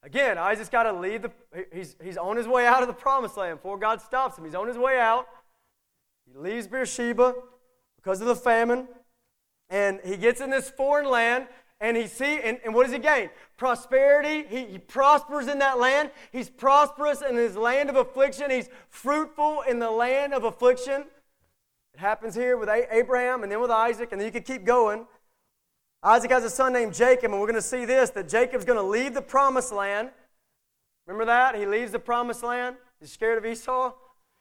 [0.04, 1.32] Again, Isaac's got to leave the,
[1.72, 4.46] he's, he's on his way out of the promised land before God stops him.
[4.46, 5.28] He's on his way out.
[6.26, 7.36] He leaves Beersheba
[7.98, 8.88] because of the famine.
[9.70, 11.48] And he gets in this foreign land
[11.80, 13.30] and he see and, and what does he gain?
[13.58, 14.48] Prosperity.
[14.50, 16.10] He, he prospers in that land.
[16.32, 18.50] He's prosperous in his land of affliction.
[18.50, 21.06] He's fruitful in the land of affliction.
[21.94, 25.06] It happens here with Abraham and then with Isaac, and then you could keep going.
[26.04, 28.80] Isaac has a son named Jacob, and we're going to see this that Jacob's going
[28.80, 30.10] to leave the promised land.
[31.06, 31.56] Remember that?
[31.56, 32.78] He leaves the promised land.
[33.00, 33.94] He's scared of Esau.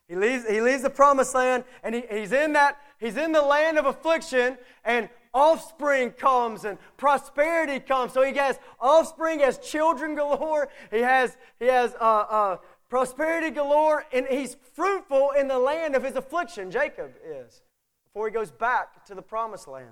[0.09, 3.43] He leaves, he leaves the promised land, and he, he's in that, he's in the
[3.43, 8.13] land of affliction, and offspring comes and prosperity comes.
[8.13, 10.69] So he has offspring, has children galore.
[10.91, 12.57] He has, he has uh, uh,
[12.91, 17.63] prosperity galore, and he's fruitful in the land of his affliction, Jacob is,
[18.05, 19.89] before he goes back to the promised land.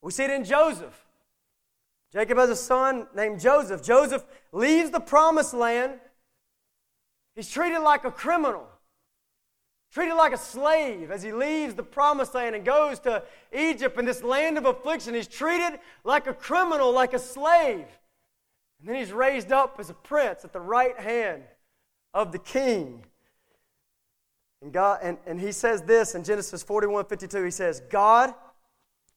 [0.00, 1.04] We see it in Joseph.
[2.10, 3.82] Jacob has a son named Joseph.
[3.82, 6.00] Joseph leaves the promised land.
[7.34, 8.66] He's treated like a criminal,
[9.92, 14.06] treated like a slave as he leaves the promised land and goes to Egypt in
[14.06, 15.12] this land of affliction.
[15.12, 17.86] He's treated like a criminal, like a slave.
[18.80, 21.42] And then he's raised up as a prince at the right hand
[22.14, 23.04] of the king.
[24.62, 27.44] And, God, and, and he says this in Genesis 41 52.
[27.44, 28.34] He says, God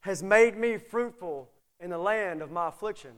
[0.01, 1.49] has made me fruitful
[1.79, 3.11] in the land of my affliction.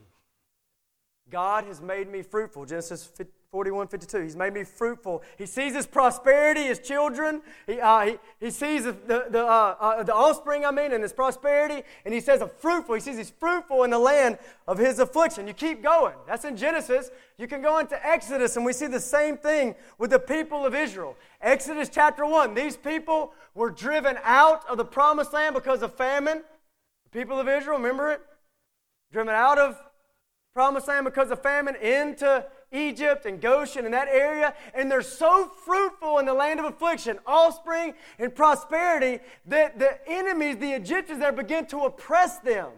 [1.30, 2.66] God has made me fruitful.
[2.66, 3.10] Genesis
[3.54, 4.22] 41, 52.
[4.22, 5.22] He's made me fruitful.
[5.38, 7.44] He sees his prosperity, his children.
[7.68, 11.14] He, uh, he, he sees the, the, uh, uh, the offspring, I mean, and his
[11.14, 11.84] prosperity.
[12.04, 12.96] And he says, a fruitful.
[12.96, 15.46] He sees he's fruitful in the land of his affliction.
[15.46, 16.16] You keep going.
[16.26, 17.12] That's in Genesis.
[17.38, 20.74] You can go into Exodus, and we see the same thing with the people of
[20.74, 21.16] Israel.
[21.40, 22.56] Exodus chapter 1.
[22.56, 26.42] These people were driven out of the promised land because of famine.
[27.04, 28.22] The people of Israel, remember it?
[29.12, 29.80] Driven out of
[30.56, 35.52] promised land because of famine into Egypt and Goshen and that area, and they're so
[35.64, 41.32] fruitful in the land of affliction, offspring and prosperity, that the enemies, the Egyptians there,
[41.32, 42.70] begin to oppress them.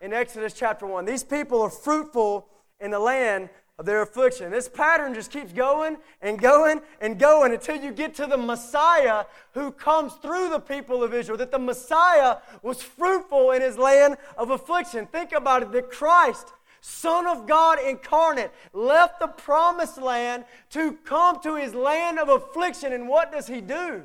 [0.00, 2.48] In Exodus chapter 1, these people are fruitful
[2.80, 3.50] in the land
[3.80, 4.50] of their affliction.
[4.50, 9.24] This pattern just keeps going and going and going until you get to the Messiah
[9.54, 11.38] who comes through the people of Israel.
[11.38, 15.06] That the Messiah was fruitful in his land of affliction.
[15.06, 21.40] Think about it that Christ Son of God incarnate, left the promised land to come
[21.42, 22.92] to his land of affliction.
[22.92, 24.02] And what does he do?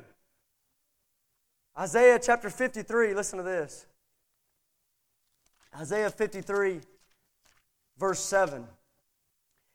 [1.78, 3.86] Isaiah chapter 53, listen to this.
[5.78, 6.80] Isaiah 53,
[7.98, 8.66] verse 7.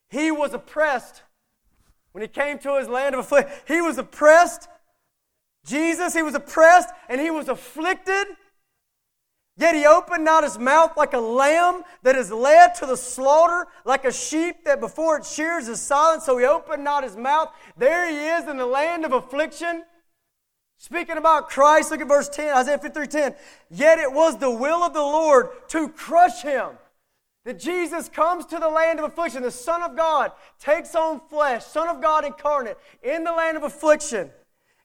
[0.09, 1.21] He was oppressed
[2.11, 3.53] when he came to his land of affliction.
[3.67, 4.67] He was oppressed.
[5.65, 8.27] Jesus, he was oppressed and he was afflicted
[9.57, 13.67] Yet he opened not his mouth like a lamb that is led to the slaughter,
[13.85, 16.23] like a sheep that before it shears is silent.
[16.23, 17.49] So he opened not his mouth.
[17.77, 19.83] There he is in the land of affliction,
[20.81, 23.35] Speaking about Christ, look at verse 10, Isaiah 53 10.
[23.69, 26.69] Yet it was the will of the Lord to crush him.
[27.45, 29.43] That Jesus comes to the land of affliction.
[29.43, 33.63] The Son of God takes on flesh, Son of God incarnate, in the land of
[33.63, 34.31] affliction.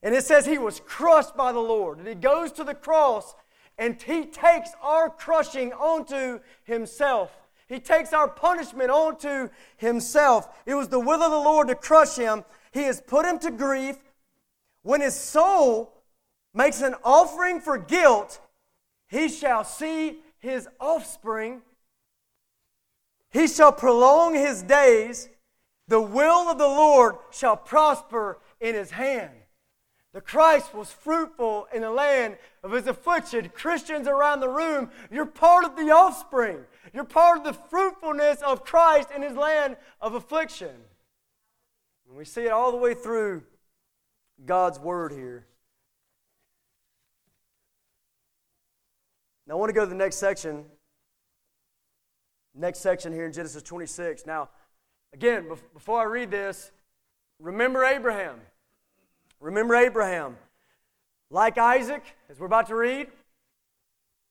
[0.02, 1.96] And it says he was crushed by the Lord.
[1.96, 3.34] And he goes to the cross
[3.78, 7.30] and he takes our crushing onto himself.
[7.68, 10.48] He takes our punishment onto himself.
[10.66, 12.44] It was the will of the Lord to crush him.
[12.72, 13.96] He has put him to grief.
[14.82, 15.92] When his soul
[16.54, 18.40] makes an offering for guilt,
[19.08, 21.62] he shall see his offspring.
[23.30, 25.28] He shall prolong his days.
[25.88, 29.32] The will of the Lord shall prosper in his hand.
[30.16, 33.50] The Christ was fruitful in the land of his affliction.
[33.50, 36.60] Christians around the room, you're part of the offspring.
[36.94, 40.74] You're part of the fruitfulness of Christ in his land of affliction.
[42.08, 43.42] And we see it all the way through
[44.46, 45.44] God's word here.
[49.46, 50.64] Now, I want to go to the next section.
[52.54, 54.24] Next section here in Genesis 26.
[54.24, 54.48] Now,
[55.12, 56.72] again, before I read this,
[57.38, 58.40] remember Abraham.
[59.40, 60.36] Remember Abraham.
[61.30, 63.08] Like Isaac, as we're about to read,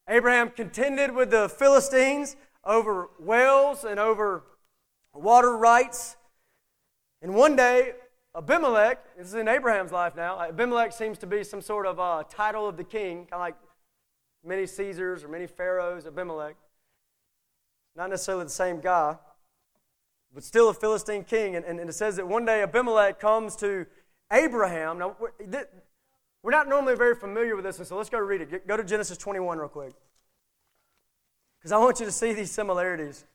[0.07, 4.43] Abraham contended with the Philistines over wells and over
[5.13, 6.15] water rights.
[7.21, 7.93] And one day,
[8.35, 12.23] Abimelech, this is in Abraham's life now, Abimelech seems to be some sort of uh,
[12.29, 13.55] title of the king, kind of like
[14.43, 16.55] many Caesars or many pharaohs, Abimelech.
[17.95, 19.17] Not necessarily the same guy,
[20.33, 21.55] but still a Philistine king.
[21.55, 23.85] And, and, and it says that one day Abimelech comes to
[24.31, 24.99] Abraham.
[24.99, 28.67] Now, we're, not normally very familiar with this, so let's go read it.
[28.67, 29.93] Go to Genesis 21 real quick.
[31.59, 33.25] Because I want you to see these similarities.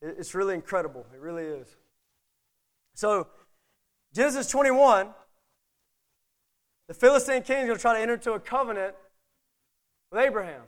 [0.00, 1.06] It's really incredible.
[1.12, 1.76] It really is.
[2.94, 3.28] So,
[4.14, 5.08] Genesis 21,
[6.88, 8.94] the Philistine king is going to try to enter into a covenant
[10.10, 10.62] with Abraham.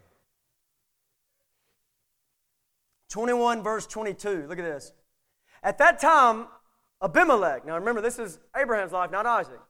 [3.09, 4.47] 21, verse 22.
[4.49, 4.93] Look at this.
[5.63, 6.47] At that time,
[7.03, 9.61] Abimelech, now remember, this is Abraham's life, not Isaac.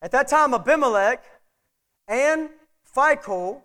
[0.00, 1.24] At that time, Abimelech
[2.06, 2.50] and
[2.94, 3.60] Phicol,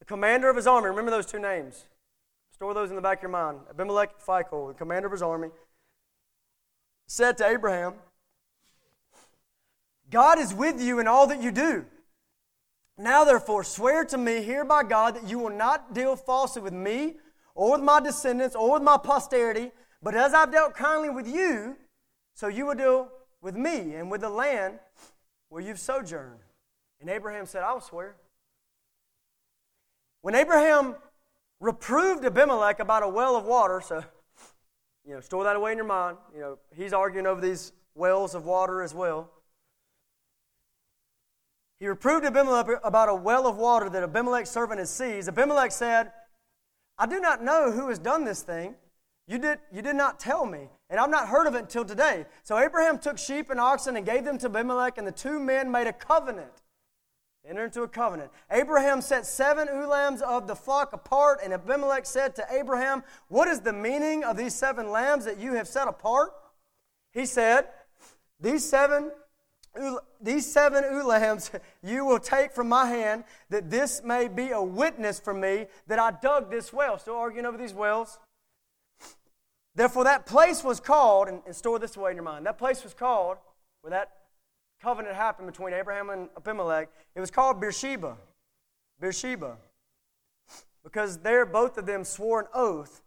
[0.00, 1.84] the commander of his army, remember those two names.
[2.52, 3.58] Store those in the back of your mind.
[3.70, 5.48] Abimelech, Phicol, the commander of his army,
[7.06, 7.94] said to Abraham,
[10.10, 11.84] God is with you in all that you do.
[12.98, 16.72] Now, therefore, swear to me here by God that you will not deal falsely with
[16.72, 17.16] me,
[17.54, 19.70] or with my descendants, or with my posterity,
[20.02, 21.76] but as I've dealt kindly with you,
[22.34, 23.08] so you will deal
[23.40, 24.78] with me and with the land
[25.48, 26.40] where you've sojourned.
[27.00, 28.16] And Abraham said, I'll swear.
[30.22, 30.96] When Abraham
[31.60, 34.04] reproved Abimelech about a well of water, so
[35.06, 36.16] you know, store that away in your mind.
[36.34, 39.30] You know, he's arguing over these wells of water as well.
[41.78, 45.28] He reproved Abimelech about a well of water that Abimelech's servant had seized.
[45.28, 46.10] Abimelech said,
[46.98, 48.74] I do not know who has done this thing.
[49.28, 52.26] You did, you did not tell me, and I've not heard of it until today.
[52.44, 55.70] So Abraham took sheep and oxen and gave them to Abimelech, and the two men
[55.70, 56.62] made a covenant
[57.48, 58.30] enter into a covenant.
[58.50, 63.48] Abraham set seven ewe lambs of the flock apart, and Abimelech said to Abraham, What
[63.48, 66.32] is the meaning of these seven lambs that you have set apart?
[67.12, 67.66] He said,
[68.40, 69.10] These seven
[70.22, 71.50] these seven ewe lambs
[71.82, 75.98] you will take from my hand, that this may be a witness for me that
[75.98, 76.98] I dug this well.
[76.98, 78.18] Still arguing over these wells.
[79.76, 82.82] Therefore, that place was called, and, and store this away in your mind, that place
[82.82, 83.36] was called,
[83.82, 84.10] where that
[84.82, 88.16] covenant happened between Abraham and Abimelech, it was called Beersheba.
[89.00, 89.58] Beersheba.
[90.82, 93.02] Because there both of them swore an oath.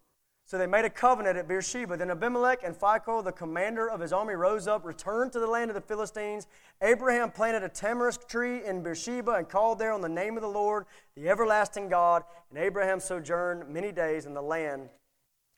[0.46, 1.96] So they made a covenant at Beersheba.
[1.96, 5.70] Then Abimelech and Phicol, the commander of his army, rose up, returned to the land
[5.70, 6.48] of the Philistines.
[6.82, 10.50] Abraham planted a tamarisk tree in Beersheba and called there on the name of the
[10.50, 12.24] Lord, the everlasting God.
[12.50, 14.90] And Abraham sojourned many days in the land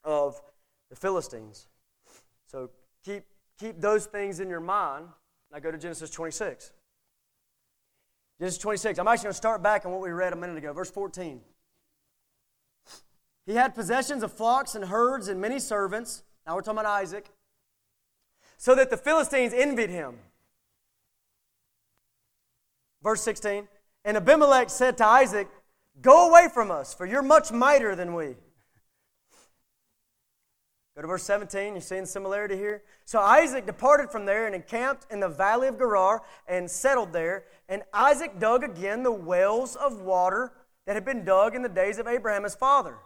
[0.03, 0.41] of
[0.91, 1.67] the Philistines.
[2.45, 2.69] So
[3.03, 3.23] keep,
[3.57, 5.07] keep those things in your mind
[5.51, 6.71] now go to Genesis 26.
[8.39, 8.99] Genesis 26.
[8.99, 11.41] I'm actually going to start back on what we read a minute ago, verse 14.
[13.45, 16.23] He had possessions of flocks and herds and many servants.
[16.47, 17.29] Now we're talking about Isaac.
[18.57, 20.15] So that the Philistines envied him.
[23.03, 23.67] Verse 16.
[24.05, 25.47] And Abimelech said to Isaac,
[26.01, 28.35] Go away from us, for you're much mightier than we.
[31.02, 31.74] Go to verse 17.
[31.74, 32.84] You're seeing similarity here?
[33.06, 37.45] So Isaac departed from there and encamped in the valley of Gerar and settled there.
[37.68, 40.54] And Isaac dug again the wells of water
[40.86, 42.97] that had been dug in the days of Abraham his father,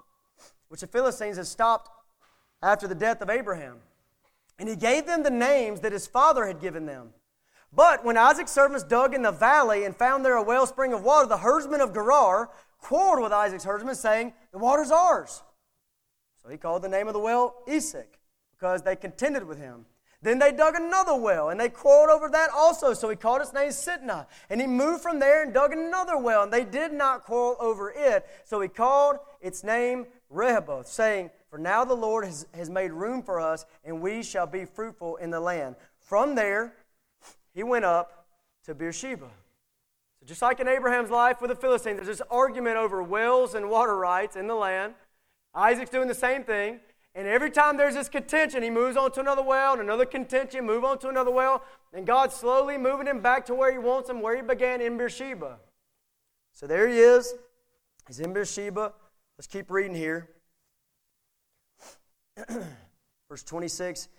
[0.67, 1.89] which the Philistines had stopped
[2.61, 3.77] after the death of Abraham.
[4.59, 7.11] And he gave them the names that his father had given them.
[7.71, 11.29] But when Isaac's servants dug in the valley and found there a wellspring of water,
[11.29, 15.43] the herdsmen of Gerar quarreled with Isaac's herdsmen, saying, The water's ours.
[16.45, 18.19] So he called the name of the well Esek,
[18.55, 19.87] because they contended with him.
[20.21, 22.93] Then they dug another well, and they quarreled over that also.
[22.93, 24.27] So he called its name Sitnah.
[24.49, 27.91] And he moved from there and dug another well, and they did not quarrel over
[27.95, 28.27] it.
[28.43, 33.23] So he called its name Rehoboth, saying, For now the Lord has, has made room
[33.23, 35.75] for us, and we shall be fruitful in the land.
[35.97, 36.73] From there,
[37.55, 38.27] he went up
[38.65, 39.29] to Beersheba.
[40.19, 43.67] So just like in Abraham's life with the Philistines, there's this argument over wells and
[43.67, 44.93] water rights in the land.
[45.55, 46.79] Isaac's doing the same thing.
[47.15, 50.65] And every time there's this contention, he moves on to another well, and another contention,
[50.65, 54.09] move on to another well, and God's slowly moving him back to where he wants
[54.09, 55.59] him, where he began in Beersheba.
[56.53, 57.33] So there he is.
[58.05, 58.91] He's in Beersheba.
[59.37, 60.29] Let's keep reading here.
[63.29, 64.09] Verse 26.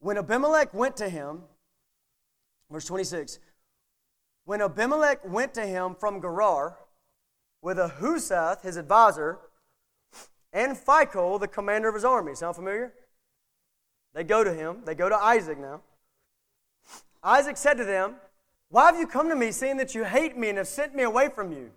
[0.00, 1.42] When Abimelech went to him,
[2.70, 3.38] verse 26,
[4.46, 6.78] when Abimelech went to him from Gerar
[7.62, 9.38] with Ahuzzath, his advisor,
[10.52, 12.34] and Phicol, the commander of his army.
[12.34, 12.92] Sound familiar?
[14.14, 14.78] They go to him.
[14.84, 15.82] They go to Isaac now.
[17.22, 18.14] Isaac said to them,
[18.68, 21.02] Why have you come to me, seeing that you hate me and have sent me
[21.04, 21.70] away from you?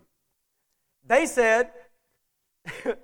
[1.05, 1.69] They said,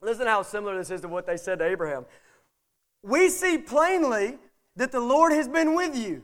[0.00, 2.06] Listen how similar this is to what they said to Abraham
[3.04, 4.38] we see plainly
[4.76, 6.22] that the Lord has been with you.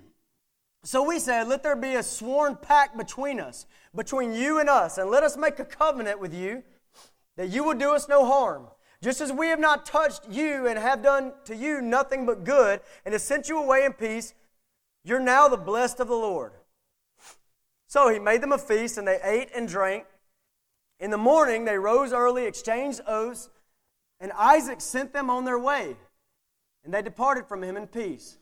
[0.83, 4.99] So we said, Let there be a sworn pact between us, between you and us,
[4.99, 6.63] and let us make a covenant with you
[7.37, 8.67] that you will do us no harm.
[9.03, 12.81] Just as we have not touched you and have done to you nothing but good,
[13.05, 14.35] and have sent you away in peace,
[15.05, 16.53] you're now the blessed of the Lord.
[17.87, 20.05] So he made them a feast, and they ate and drank.
[20.99, 23.49] In the morning, they rose early, exchanged oaths,
[24.21, 25.97] and Isaac sent them on their way
[26.85, 28.39] and they departed from him in peace.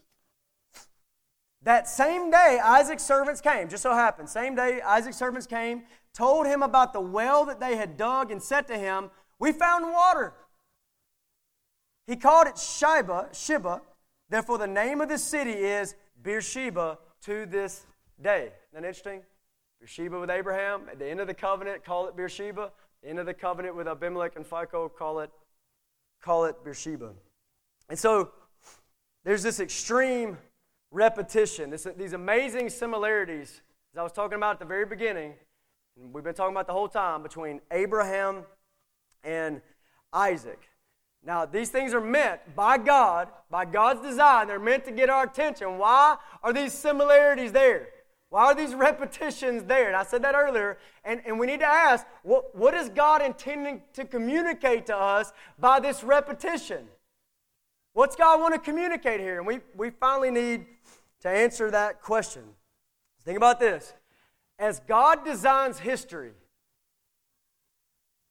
[1.63, 3.69] That same day, Isaac's servants came.
[3.69, 5.83] Just so happened, same day, Isaac's servants came,
[6.15, 9.93] told him about the well that they had dug, and said to him, We found
[9.93, 10.35] water.
[12.07, 13.83] He called it Sheba, Sheba.
[14.31, 17.87] Therefore, the name of the city is Beersheba to this
[18.23, 18.53] day.
[18.71, 19.23] Isn't that interesting?
[19.81, 20.83] Beersheba with Abraham.
[20.91, 22.73] At the end of the covenant, call it Beersheba.
[23.03, 25.31] The end of the covenant with Abimelech and Phicol, call it,
[26.23, 27.13] call it Beersheba.
[27.89, 28.31] And so
[29.25, 30.39] there's this extreme
[30.91, 33.63] repetition, this, these amazing similarities,
[33.95, 35.35] as I was talking about at the very beginning,
[36.13, 38.45] we've been talking about the whole time, between Abraham
[39.25, 39.61] and
[40.13, 40.61] Isaac.
[41.25, 45.25] Now, these things are meant by God, by God's design, they're meant to get our
[45.25, 45.79] attention.
[45.79, 47.89] Why are these similarities there?
[48.31, 49.89] Why are these repetitions there?
[49.89, 50.79] And I said that earlier.
[51.05, 55.33] And, and we need to ask what, what is God intending to communicate to us
[55.59, 56.87] by this repetition?
[57.95, 59.39] What's God want to communicate here?
[59.39, 60.67] And we, we finally need
[61.21, 62.43] to answer that question.
[63.25, 63.95] Think about this.
[64.59, 66.33] As God designs history,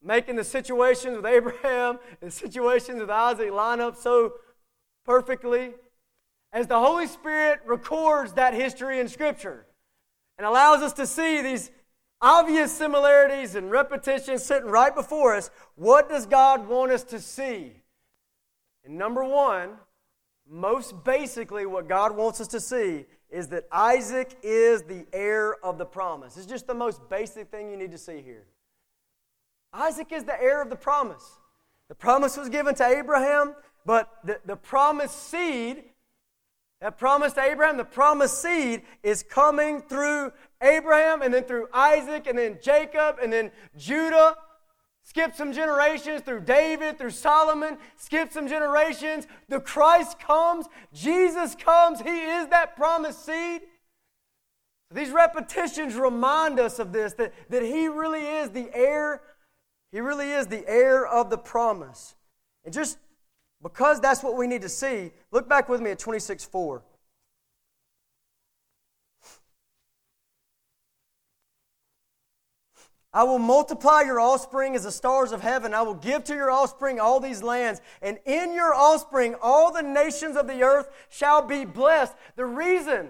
[0.03, 4.33] making the situations with Abraham and situations with Isaac line up so
[5.05, 5.73] perfectly,
[6.51, 9.65] as the Holy Spirit records that history in Scripture
[10.37, 11.71] and allows us to see these
[12.21, 17.73] obvious similarities and repetitions sitting right before us, what does God want us to see?
[18.83, 19.71] And number one,
[20.49, 25.77] most basically, what God wants us to see is that Isaac is the heir of
[25.77, 26.37] the promise.
[26.37, 28.45] It's just the most basic thing you need to see here.
[29.73, 31.39] Isaac is the heir of the promise.
[31.89, 35.83] The promise was given to Abraham, but the, the promised seed,
[36.81, 40.31] that promise to Abraham, the promised seed is coming through
[40.61, 44.35] Abraham and then through Isaac and then Jacob and then Judah
[45.17, 49.25] Skip some generations through David, through Solomon, skip some generations.
[49.49, 53.61] The Christ comes, Jesus comes, He is that promised seed.
[54.93, 59.23] These repetitions remind us of this that, that He really is the heir,
[59.91, 62.13] He really is the heir of the promise.
[62.63, 62.99] And just
[63.63, 66.83] because that's what we need to see, look back with me at 26 4.
[73.17, 75.73] I will multiply your offspring as the stars of heaven.
[75.73, 77.81] I will give to your offspring all these lands.
[78.03, 82.13] And in your offspring, all the nations of the earth shall be blessed.
[82.35, 83.07] The reason,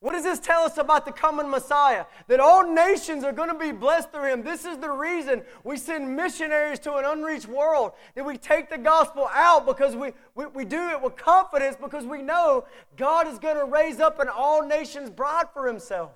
[0.00, 2.06] what does this tell us about the coming Messiah?
[2.26, 4.42] That all nations are going to be blessed through him.
[4.42, 7.92] This is the reason we send missionaries to an unreached world.
[8.16, 12.04] That we take the gospel out because we, we, we do it with confidence because
[12.06, 12.64] we know
[12.96, 16.10] God is going to raise up an all nations bride for himself.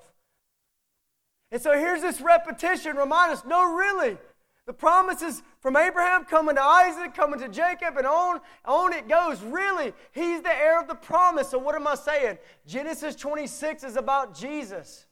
[1.51, 4.19] And so here's this repetition remind us no, really,
[4.67, 9.41] The promises from Abraham coming to Isaac, coming to Jacob, and on, on it goes.
[9.43, 11.49] Really, he's the heir of the promise.
[11.49, 12.39] So, what am I saying?
[12.67, 15.07] Genesis 26 is about Jesus.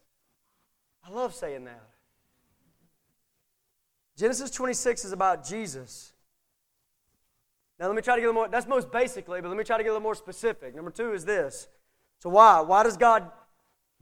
[1.07, 1.89] I love saying that.
[4.17, 6.13] Genesis 26 is about Jesus.
[7.79, 9.65] Now, let me try to get a little more, that's most basically, but let me
[9.65, 10.75] try to get a little more specific.
[10.75, 11.69] Number two is this.
[12.19, 12.61] So, why?
[12.61, 13.31] Why does God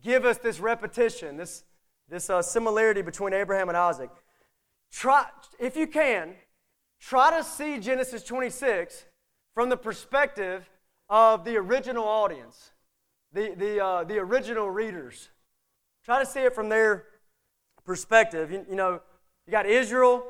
[0.03, 1.65] give us this repetition, this,
[2.09, 4.11] this uh, similarity between Abraham and Isaac?
[4.93, 5.27] Try,
[5.59, 6.35] if you can,
[7.01, 9.07] try to see Genesis 26
[9.55, 10.69] from the perspective
[11.09, 12.71] of the original audience,
[13.33, 15.29] the, the, uh, the original readers.
[16.05, 17.07] Try to see it from their
[17.85, 18.51] perspective.
[18.51, 19.01] You, you know,
[19.47, 20.25] you got Israel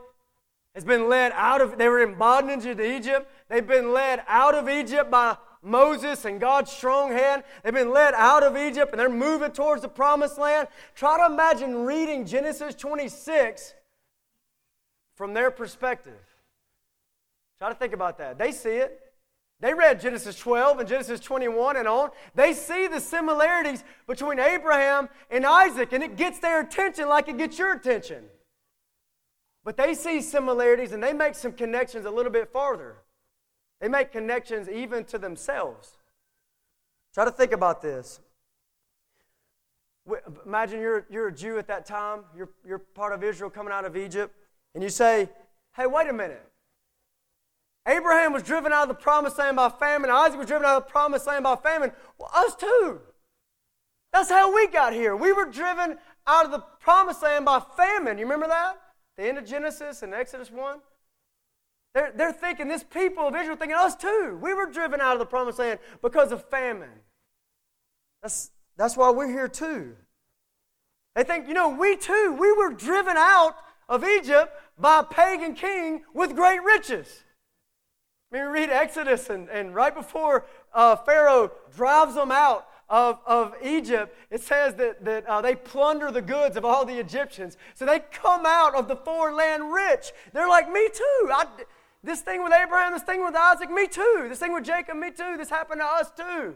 [0.74, 3.30] has been led out of, they were in bondage in Egypt.
[3.48, 7.42] They've been led out of Egypt by Moses and God's strong hand.
[7.62, 10.68] They've been led out of Egypt and they're moving towards the promised land.
[10.94, 13.74] Try to imagine reading Genesis 26
[15.16, 16.20] from their perspective.
[17.58, 18.38] Try to think about that.
[18.38, 19.00] They see it.
[19.60, 22.10] They read Genesis 12 and Genesis 21 and on.
[22.34, 27.38] They see the similarities between Abraham and Isaac, and it gets their attention like it
[27.38, 28.24] gets your attention.
[29.64, 32.96] But they see similarities and they make some connections a little bit farther.
[33.84, 35.98] They make connections even to themselves.
[37.12, 38.18] Try to think about this.
[40.46, 43.84] Imagine you're, you're a Jew at that time, you're, you're part of Israel coming out
[43.84, 44.34] of Egypt
[44.74, 45.28] and you say,
[45.76, 46.50] hey, wait a minute.
[47.86, 50.08] Abraham was driven out of the promised land by famine.
[50.08, 51.92] Isaac was driven out of the promised land by famine.
[52.16, 53.02] Well, us too.
[54.14, 55.14] That's how we got here.
[55.14, 58.16] We were driven out of the promised land by famine.
[58.16, 58.80] You remember that?
[59.18, 60.78] The end of Genesis and Exodus 1?
[61.94, 64.38] They're, they're thinking, this people of Israel thinking, us too.
[64.42, 66.90] We were driven out of the promised land because of famine.
[68.20, 69.94] That's, that's why we're here too.
[71.14, 73.56] They think, you know, we too, we were driven out
[73.88, 77.22] of Egypt by a pagan king with great riches.
[78.32, 83.54] I mean, read Exodus, and, and right before uh, Pharaoh drives them out of, of
[83.62, 87.56] Egypt, it says that, that uh, they plunder the goods of all the Egyptians.
[87.74, 90.12] So they come out of the foreign land rich.
[90.32, 91.30] They're like, me too.
[91.30, 91.46] I,
[92.04, 94.26] this thing with Abraham, this thing with Isaac, me too.
[94.28, 95.36] This thing with Jacob, me too.
[95.36, 96.54] This happened to us too.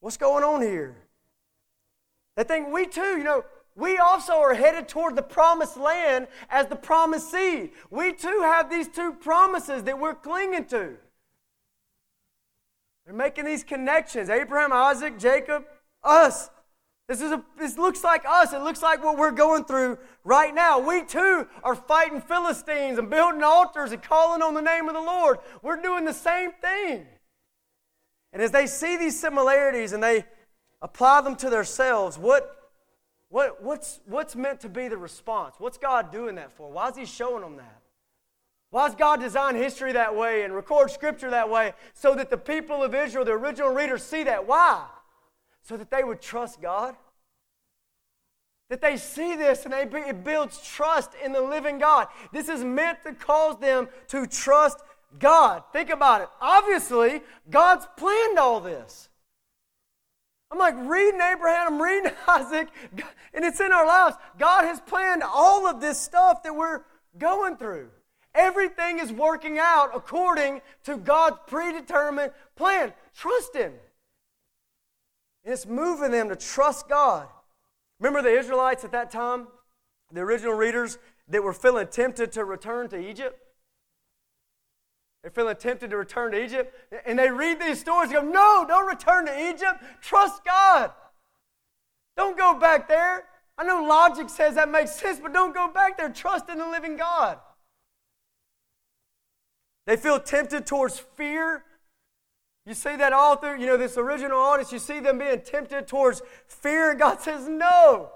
[0.00, 0.96] What's going on here?
[2.36, 3.44] They think we too, you know,
[3.76, 7.70] we also are headed toward the promised land as the promised seed.
[7.90, 10.96] We too have these two promises that we're clinging to.
[13.04, 15.64] They're making these connections Abraham, Isaac, Jacob,
[16.02, 16.50] us.
[17.08, 18.52] This, is a, this looks like us.
[18.52, 20.80] It looks like what we're going through right now.
[20.80, 25.00] We too are fighting Philistines and building altars and calling on the name of the
[25.00, 25.38] Lord.
[25.62, 27.06] We're doing the same thing.
[28.32, 30.24] And as they see these similarities and they
[30.82, 32.56] apply them to themselves, what
[33.28, 35.56] what, what's, what's meant to be the response?
[35.58, 36.70] What's God doing that for?
[36.70, 37.82] Why is He showing them that?
[38.70, 42.36] Why has God designed history that way and record scripture that way so that the
[42.36, 44.46] people of Israel, the original readers, see that?
[44.46, 44.86] Why?
[45.66, 46.94] So that they would trust God.
[48.70, 52.06] That they see this and they, it builds trust in the living God.
[52.32, 54.78] This is meant to cause them to trust
[55.18, 55.64] God.
[55.72, 56.28] Think about it.
[56.40, 59.08] Obviously, God's planned all this.
[60.50, 62.68] I'm like reading Abraham, I'm reading Isaac,
[63.34, 64.16] and it's in our lives.
[64.38, 66.82] God has planned all of this stuff that we're
[67.18, 67.88] going through.
[68.34, 72.92] Everything is working out according to God's predetermined plan.
[73.16, 73.72] Trust Him.
[75.46, 77.28] And it's moving them to trust God.
[78.00, 79.46] Remember the Israelites at that time,
[80.10, 83.40] the original readers that were feeling tempted to return to Egypt?
[85.22, 86.74] They're feeling tempted to return to Egypt.
[87.06, 89.84] And they read these stories and go, No, don't return to Egypt.
[90.00, 90.90] Trust God.
[92.16, 93.24] Don't go back there.
[93.56, 96.08] I know logic says that makes sense, but don't go back there.
[96.10, 97.38] Trust in the living God.
[99.86, 101.62] They feel tempted towards fear.
[102.66, 105.86] You see that all through, you know, this original audience, you see them being tempted
[105.86, 108.10] towards fear, and God says, No.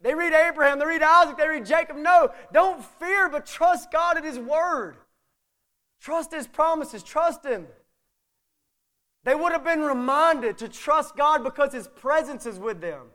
[0.00, 1.96] They read Abraham, they read Isaac, they read Jacob.
[1.96, 4.96] No, don't fear, but trust God at His word.
[6.00, 7.66] Trust His promises, trust Him.
[9.24, 13.06] They would have been reminded to trust God because His presence is with them.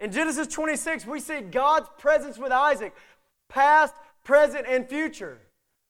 [0.00, 2.94] In Genesis 26, we see God's presence with Isaac,
[3.48, 3.94] past,
[4.24, 5.38] present, and future.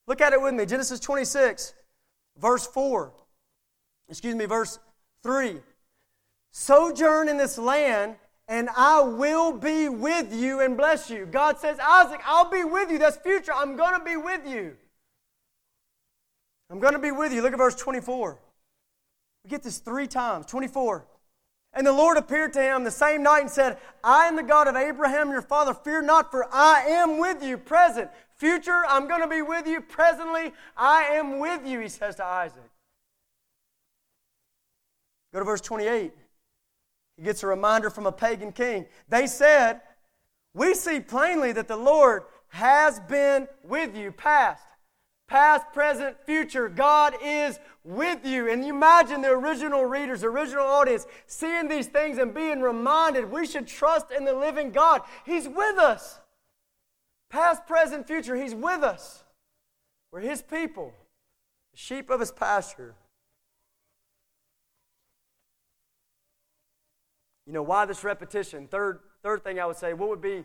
[0.07, 0.67] Look at it with me.
[0.67, 1.73] Genesis 26,
[2.39, 3.13] verse 4.
[4.09, 4.79] Excuse me, verse
[5.23, 5.57] 3.
[6.53, 8.17] Sojourn in this land,
[8.49, 11.27] and I will be with you and bless you.
[11.27, 12.99] God says, Isaac, I'll be with you.
[12.99, 13.53] That's future.
[13.55, 14.77] I'm going to be with you.
[16.71, 17.43] I'm going to be with you.
[17.43, 18.39] Look at verse 24.
[19.45, 20.47] We get this three times.
[20.47, 21.07] 24.
[21.75, 24.69] And the Lord appeared to him the same night and said, I am the God
[24.69, 25.75] of Abraham, your father.
[25.75, 28.11] Fear not, for I am with you, present.
[28.37, 29.81] Future, I'm going to be with you.
[29.81, 32.71] Presently, I am with you, he says to Isaac.
[35.33, 36.13] Go to verse 28.
[37.17, 38.87] He gets a reminder from a pagan king.
[39.09, 39.81] They said,
[40.55, 44.63] We see plainly that the Lord has been with you, past.
[45.27, 46.71] Past, present, future.
[46.71, 48.51] God is with you.
[48.51, 53.47] And you imagine the original readers, original audience, seeing these things and being reminded we
[53.47, 55.03] should trust in the living God.
[55.27, 56.19] He's with us.
[57.31, 59.23] Past, present, future, He's with us.
[60.11, 60.95] We're His people,
[61.73, 62.95] the sheep of His pasture.
[67.49, 68.69] You know, why this repetition?
[68.69, 70.45] Third, third thing I would say, what would be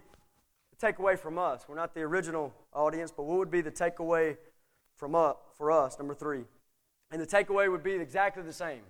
[0.72, 1.66] the takeaway from us?
[1.68, 4.38] We're not the original audience, but what would be the takeaway
[4.96, 6.00] from us, for us?
[6.00, 6.46] Number three.
[7.12, 8.84] And the takeaway would be exactly the same.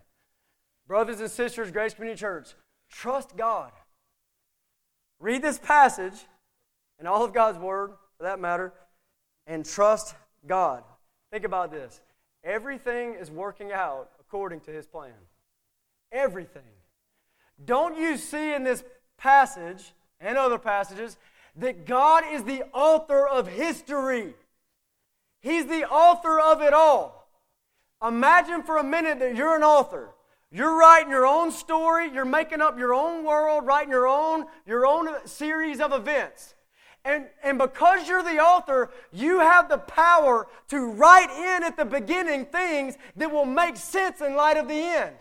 [0.88, 2.50] Brothers and sisters, Grace Community Church,
[2.92, 3.72] trust God.
[5.20, 6.28] Read this passage
[7.00, 8.74] and all of God's Word, for that matter,
[9.48, 10.14] and trust
[10.46, 10.84] God.
[11.32, 12.00] Think about this
[12.44, 15.14] everything is working out according to His plan.
[16.12, 16.62] Everything.
[17.66, 18.84] Don't you see in this
[19.18, 21.18] passage and other passages
[21.56, 24.34] that God is the author of history?
[25.42, 27.28] He's the author of it all.
[28.06, 30.10] Imagine for a minute that you're an author.
[30.52, 34.86] You're writing your own story, you're making up your own world, writing your own, your
[34.86, 36.54] own series of events.
[37.06, 41.86] And, and because you're the author, you have the power to write in at the
[41.86, 45.16] beginning things that will make sense in light of the end.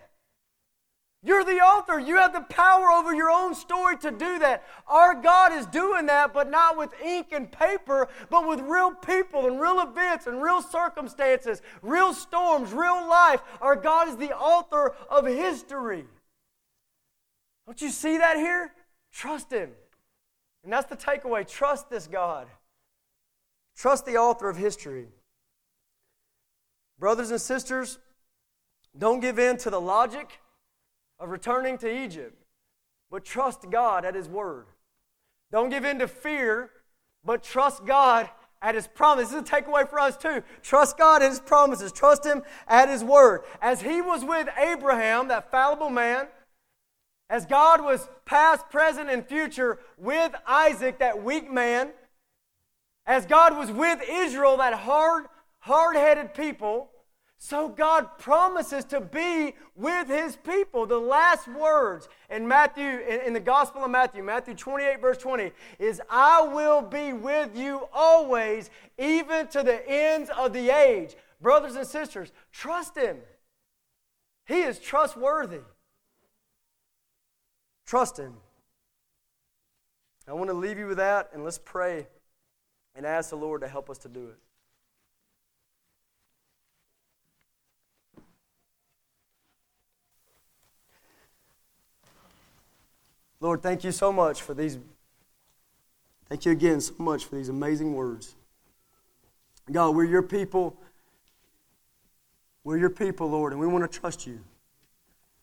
[1.25, 2.01] You're the author.
[2.01, 4.65] You have the power over your own story to do that.
[4.89, 9.47] Our God is doing that, but not with ink and paper, but with real people
[9.47, 13.41] and real events and real circumstances, real storms, real life.
[13.61, 16.07] Our God is the author of history.
[17.67, 18.73] Don't you see that here?
[19.13, 19.71] Trust Him.
[20.65, 21.49] And that's the takeaway.
[21.49, 22.49] Trust this God.
[23.77, 25.07] Trust the author of history.
[26.99, 27.99] Brothers and sisters,
[28.99, 30.41] don't give in to the logic
[31.23, 32.37] of returning to Egypt,
[33.11, 34.67] but trust God at His word.
[35.53, 36.71] Don't give in to fear,
[37.25, 38.29] but trust God
[38.61, 39.29] at His promise.
[39.29, 40.43] This is a takeaway for us too.
[40.63, 41.93] Trust God at His promises.
[41.93, 43.43] Trust Him at His word.
[43.61, 46.27] As He was with Abraham, that fallible man,
[47.31, 51.91] as God was past, present, and future with Isaac, that weak man,
[53.07, 55.27] as God was with Israel, that hard,
[55.61, 56.91] hard headed people,
[57.45, 60.87] so God promises to be with his people.
[60.87, 66.01] The last words in Matthew, in, the Gospel of Matthew, Matthew 28, verse 20, is
[66.09, 71.17] I will be with you always, even to the ends of the age.
[71.41, 73.17] Brothers and sisters, trust him.
[74.47, 75.63] He is trustworthy.
[77.85, 78.35] Trust him.
[80.29, 82.07] I want to leave you with that, and let's pray
[82.95, 84.39] and ask the Lord to help us to do it.
[93.43, 94.79] Lord, thank you so much for these.
[96.29, 98.37] Thank you again so much for these amazing words.
[99.71, 100.77] God, we're your people.
[102.63, 104.39] We're your people, Lord, and we want to trust you.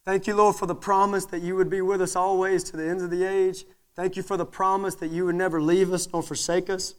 [0.05, 2.87] Thank you, Lord, for the promise that you would be with us always to the
[2.87, 3.65] ends of the age.
[3.95, 6.95] Thank you for the promise that you would never leave us nor forsake us.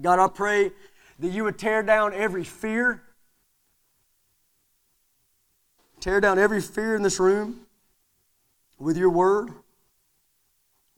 [0.00, 0.72] God, I pray
[1.20, 3.02] that you would tear down every fear.
[6.00, 7.66] Tear down every fear in this room
[8.80, 9.52] with your word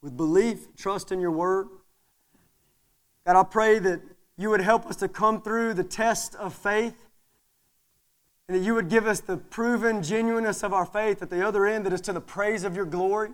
[0.04, 1.66] with belief, trust in your word.
[3.26, 4.02] God, I pray that
[4.36, 7.08] you would help us to come through the test of faith
[8.46, 11.66] and that you would give us the proven genuineness of our faith at the other
[11.66, 13.30] end that is to the praise of your glory.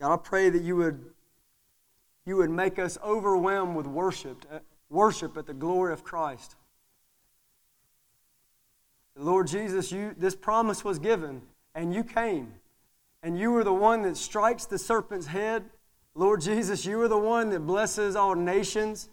[0.00, 1.04] God, I pray that you would,
[2.24, 4.46] you would make us overwhelmed with worship,
[4.88, 6.56] worship at the glory of Christ.
[9.16, 11.42] Lord Jesus, you, this promise was given,
[11.74, 12.54] and you came.
[13.22, 15.64] And you were the one that strikes the serpent's head.
[16.14, 19.08] Lord Jesus, you are the one that blesses all nations.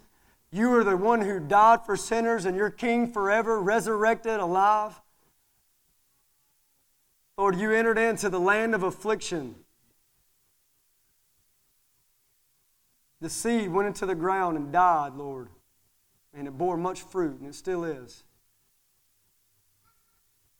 [0.52, 5.00] You are the one who died for sinners, and you're king forever, resurrected, alive.
[7.38, 9.56] Lord, you entered into the land of affliction.
[13.22, 15.50] The seed went into the ground and died, Lord.
[16.34, 18.24] And it bore much fruit, and it still is.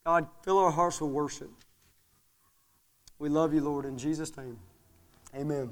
[0.10, 1.52] God, fill our hearts with worship.
[3.20, 4.58] We love you, Lord, in Jesus' name.
[5.36, 5.72] Amen.